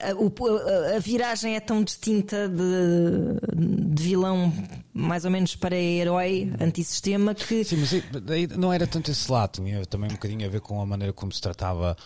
[0.00, 4.52] a, a, a viragem é tão distinta de, de vilão
[4.94, 7.64] mais ou menos para herói antissistema que.
[7.64, 7.92] Sim, mas
[8.30, 11.12] aí não era tanto esse lado, tinha também um bocadinho a ver com a maneira
[11.12, 11.96] como se tratava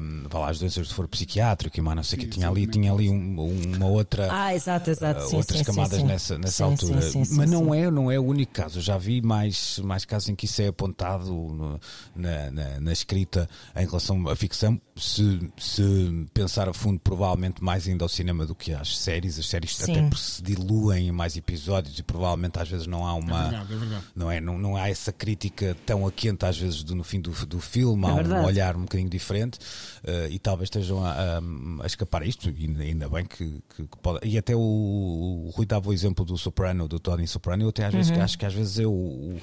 [0.00, 2.28] um, lá, as doenças do foro psiquiátrico e mais não sei o que.
[2.28, 4.28] Tinha ali, tinha ali um, uma outra.
[4.30, 5.20] Ah, exato, exato.
[5.24, 7.02] Uh, sim, outras sim, camadas sim, nessa, nessa sim, altura.
[7.02, 7.78] sim, sim, mas sim, não sim.
[7.78, 8.78] é, não é o único caso.
[8.78, 11.80] Eu já vi mais, mais casos em que isso é apontado no-
[12.14, 14.80] na, na, na escrita em relação à ficção.
[14.96, 19.38] Se, se pensar a fundo, provavelmente mais ainda ao cinema do que às séries.
[19.38, 19.92] As séries Sim.
[19.92, 23.38] até se diluem em mais episódios e provavelmente às vezes não há uma.
[23.46, 24.04] É verdade, é verdade.
[24.14, 27.20] Não, é, não, não há essa crítica tão a quente às vezes do, no fim
[27.20, 28.44] do, do filme, É há um verdade.
[28.46, 29.58] olhar um bocadinho diferente
[30.04, 31.40] eh, e talvez estejam a, a-
[31.82, 34.26] a escapar a isto, e ainda- bem que, que- que pode.
[34.26, 37.84] E até o, o Rui dava o exemplo do Soprano, do Tony Soprano, eu até
[37.86, 37.98] às Uhum.
[37.98, 39.36] vezes que acho que às vezes é o-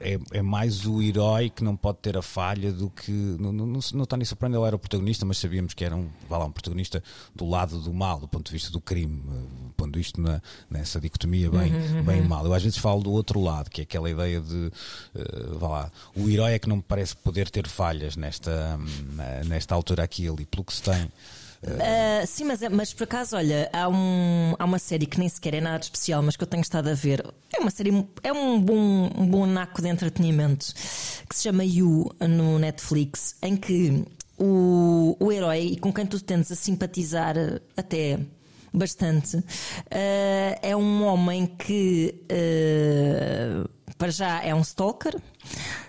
[0.00, 3.10] é, é mais o herói que não pode ter a falha do que.
[3.10, 6.08] No, no, no- no Tony Soprano ele era o protagonista, mas sabíamos que era um,
[6.28, 7.02] vá lá, um protagonista
[7.34, 10.40] do lado do mal, do ponto de vista do crime, eh, pondo isto na,
[10.70, 12.44] nessa dicotomia bem, Uhum, bem mal.
[12.44, 14.70] Eu às vezes falo do outro lado, que é aquela ideia de.
[15.58, 18.86] vá lá, o herói é que não me parece poder ter falhas nesta, hum,
[19.20, 21.10] eh, nesta altura aqui e ali, pelo que se tem.
[21.80, 25.28] Ah, sim, mas, é- mas por acaso, olha, há, um, há uma série que nem
[25.28, 27.24] sequer é nada especial, mas que eu tenho estado a ver.
[27.52, 27.90] É uma série,
[28.22, 30.72] é um bom, um bom naco de entretenimento
[31.28, 34.04] que se chama You no Netflix, em que
[34.38, 37.34] o, o herói com quem tu tendes a simpatizar
[37.76, 38.20] até
[38.72, 39.42] bastante
[39.90, 45.16] ah, é um homem que ah, para já é um stalker,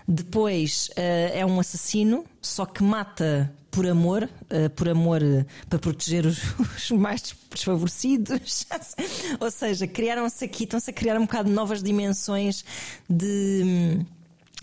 [0.07, 6.25] depois é um assassino, só que mata por amor, ah, por amor ah, para proteger
[6.25, 6.39] os,
[6.77, 8.65] os mais desfavorecidos.
[9.39, 12.63] Ou seja, criaram-se aqui, estão-se a criar um bocado novas dimensões
[13.09, 14.05] de.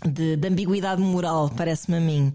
[0.05, 2.31] De, de ambiguidade moral, parece-me a mim.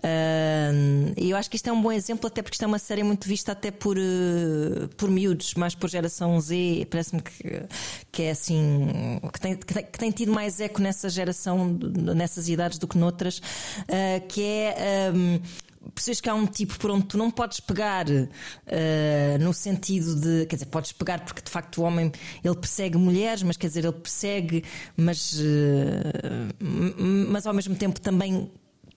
[0.00, 0.70] Ah,
[1.16, 3.02] E eu acho que isto é um bom exemplo, até porque isto é uma série
[3.02, 6.86] muito vista até por, eh, por miúdos, mais por geração Z.
[6.88, 7.62] Parece-me que,
[8.12, 11.76] que é assim, que tem, que, tem, que tem tido mais eco nessa geração,
[12.14, 13.42] nessas idades do que noutras,
[13.88, 15.08] ah, que é.
[15.08, 15.40] ahm,
[15.94, 20.46] Percebes que há um tipo por onde tu não podes pegar ah, no sentido de.
[20.46, 22.12] Quer dizer, podes pegar porque de facto o homem
[22.44, 24.62] ele persegue mulheres, mas quer dizer, ele persegue,
[24.96, 25.40] mas,
[26.60, 28.50] m- mas ao mesmo tempo também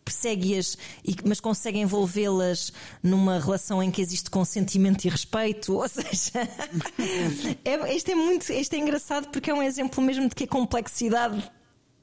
[0.06, 0.78] persegue-as,
[1.24, 5.76] mas consegue envolvê-las numa relação em que existe consentimento e respeito.
[5.76, 6.32] Ou seja,
[7.64, 10.48] é, isto, é muito, isto é engraçado porque é um exemplo mesmo de que a
[10.48, 11.50] complexidade.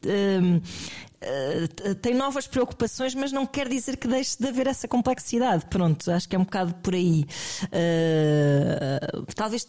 [0.06, 0.60] Hum,
[1.20, 5.66] eh, tem novas preocupações, mas não quer dizer que deixe de haver essa complexidade.
[5.66, 7.26] Pronto, acho que é um bocado por aí.
[7.70, 9.00] Eh,
[9.34, 9.68] talvez,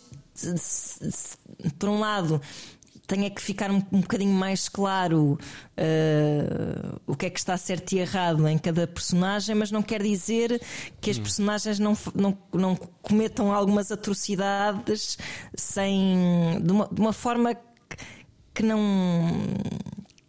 [1.78, 2.42] por um lado,
[3.06, 5.38] tenha que ficar um, um bocadinho mais claro
[5.76, 6.46] eh,
[7.06, 10.62] o que é que está certo e errado em cada personagem, mas não quer dizer
[11.02, 15.18] que as personagens não, não, não cometam algumas atrocidades
[15.54, 17.54] sem de uma, de uma forma
[18.54, 18.80] que não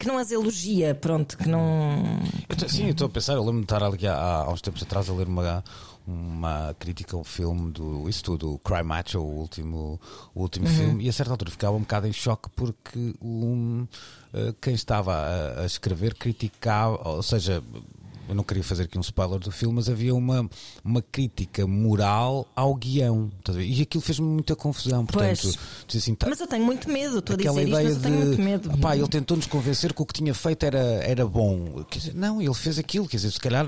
[0.03, 3.61] que não as elogia, pronto, que não Eu sim, eu estou a pensar, eu lembro-me
[3.61, 5.63] de estar ali há, há uns tempos atrás a ler uma,
[6.05, 10.01] uma crítica ao filme do isso tudo, o Cry Macho, o último,
[10.35, 13.87] o último filme, e a certa altura ficava um bocado em choque porque um,
[14.35, 17.63] eh, quem estava a, a escrever criticava, ou seja,
[18.29, 20.49] eu não queria fazer aqui um spoiler do filme, mas havia uma,
[20.85, 23.31] uma crítica moral ao guião.
[23.59, 25.05] E aquilo fez-me muita confusão.
[25.05, 25.49] Portanto,
[25.95, 28.03] assim, tá- Mas eu tenho muito medo, estou a aquela dizer isto, ideia mas eu
[28.03, 28.73] tenho de muito medo.
[28.75, 31.85] "Opá, ele tentou-nos convencer que o que tinha feito era, era bom.
[31.91, 33.67] Dizer, não, ele fez aquilo, quer dizer, se calhar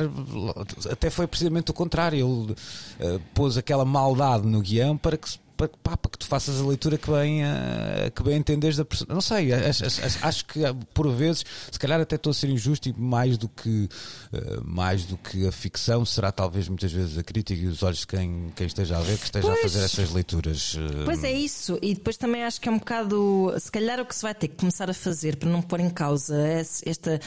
[0.91, 2.19] até foi precisamente o contrário.
[2.19, 2.57] Ele
[3.01, 6.61] eh, pôs aquela maldade no guião para que se- para, pá, para que tu faças
[6.61, 9.15] a leitura que bem, eh, que bem entendes da personagem.
[9.15, 10.61] Não sei, acho, acho- acho que
[10.93, 13.89] por vezes, se calhar até estou a ser injusto e mais do que,
[14.33, 18.01] eh, mais do que a ficção, será talvez muitas vezes a crítica e os olhos
[18.01, 19.63] de quem, quem esteja a ver que esteja a Pois.
[19.63, 20.77] fazer essas leituras.
[20.79, 24.05] eh, Pois é isso, e depois também acho que é um bocado, se calhar o
[24.07, 26.37] que se vai ter que começar a fazer para não pôr em causa
[26.85, 27.21] esta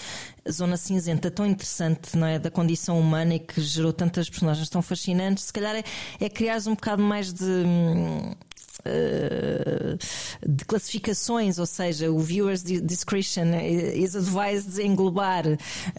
[0.51, 4.81] zona cinzenta tão interessante não é, da condição humana e que gerou tantas personagens tão
[4.81, 5.83] fascinantes, se calhar é,
[6.19, 7.43] é criar um bocado mais de.
[7.45, 8.33] hum,
[8.85, 9.97] eh,
[10.47, 13.45] de classificações, ou seja, o viewer's di- discretion
[13.95, 15.45] is advised englobar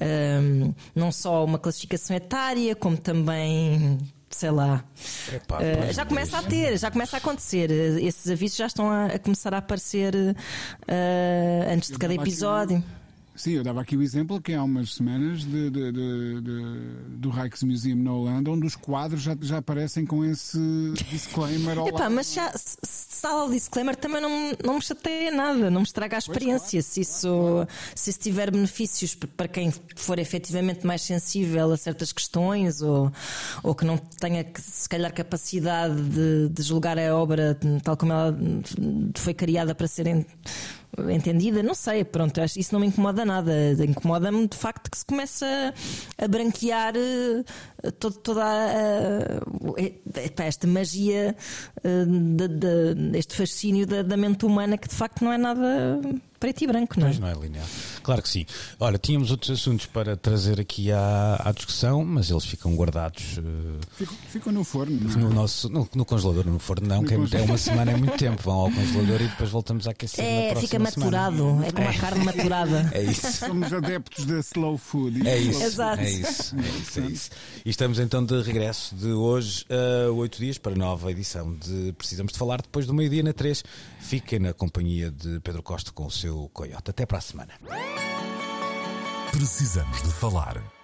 [0.01, 3.99] hum, não só uma classificação etária, como também,
[4.31, 4.85] sei lá,
[5.33, 7.71] epá, Uh, já começa a ter, já começa a acontecer.
[7.71, 12.83] Esses avisos já estão a, a começar a aparecer uh, antes de cada episódio.
[13.39, 16.41] Sim, eu dava aqui o exemplo que há umas semanas de, de- de-
[17.19, 20.59] do Rijksmuseum na Holanda, onde os quadros já, já aparecem com esse
[21.09, 25.71] disclaimer Epá, mas já, se está lá o disclaimer também não, não me chateia nada,
[25.71, 26.83] não me estraga a experiência.
[26.83, 32.83] Se isso, se isso tiver benefícios para quem for efetivamente mais sensível a certas questões
[32.83, 33.13] ou,
[33.63, 38.37] ou que não tenha, se calhar, capacidade de, de julgar a obra tal como ela
[39.17, 40.27] foi criada para serem
[41.11, 43.53] entendida, não sei, pronto, isso não me incomoda nada.
[43.85, 45.47] Incomoda-me de facto que se começa
[46.17, 49.81] a branquear eh, to- toda a,
[50.25, 51.37] epá, esta magia,
[51.85, 56.01] eh, de- de- este fascínio da, da mente humana que de facto não é nada
[56.39, 57.11] preto e branco, não é?
[57.11, 57.67] Pois não é linear.
[58.03, 58.47] Claro que sim.
[58.79, 63.87] Olha, tínhamos outros assuntos para trazer aqui à, à discussão, mas eles ficam guardados eh,
[63.93, 64.99] Ficam, ficam no forno.
[65.01, 65.17] não é?
[65.17, 68.17] no nosso no, no congelador, no forno não, que é, é uma semana, é muito
[68.17, 68.43] tempo.
[68.43, 70.25] Vão ao congelador e depois voltamos a aquecer.
[70.25, 71.21] na É, próxima fica semana.
[71.29, 72.91] maturado, é como a carne maturada.
[72.93, 73.33] É isso.
[73.33, 75.27] Somos adeptos da slow food.
[75.27, 76.01] É isso, Exato.
[76.03, 77.31] é isso, é isso, é isso.
[77.65, 81.93] E estamos então de regresso de hoje a oito dias para a nova edição de
[81.99, 83.63] Precisamos de Falar depois do meio-dia na 3.
[84.01, 86.91] Fiquem na companhia de Pedro Costa com o seu Coyote.
[86.91, 87.55] Até para a semana.
[89.33, 90.78] Precisamos de falar.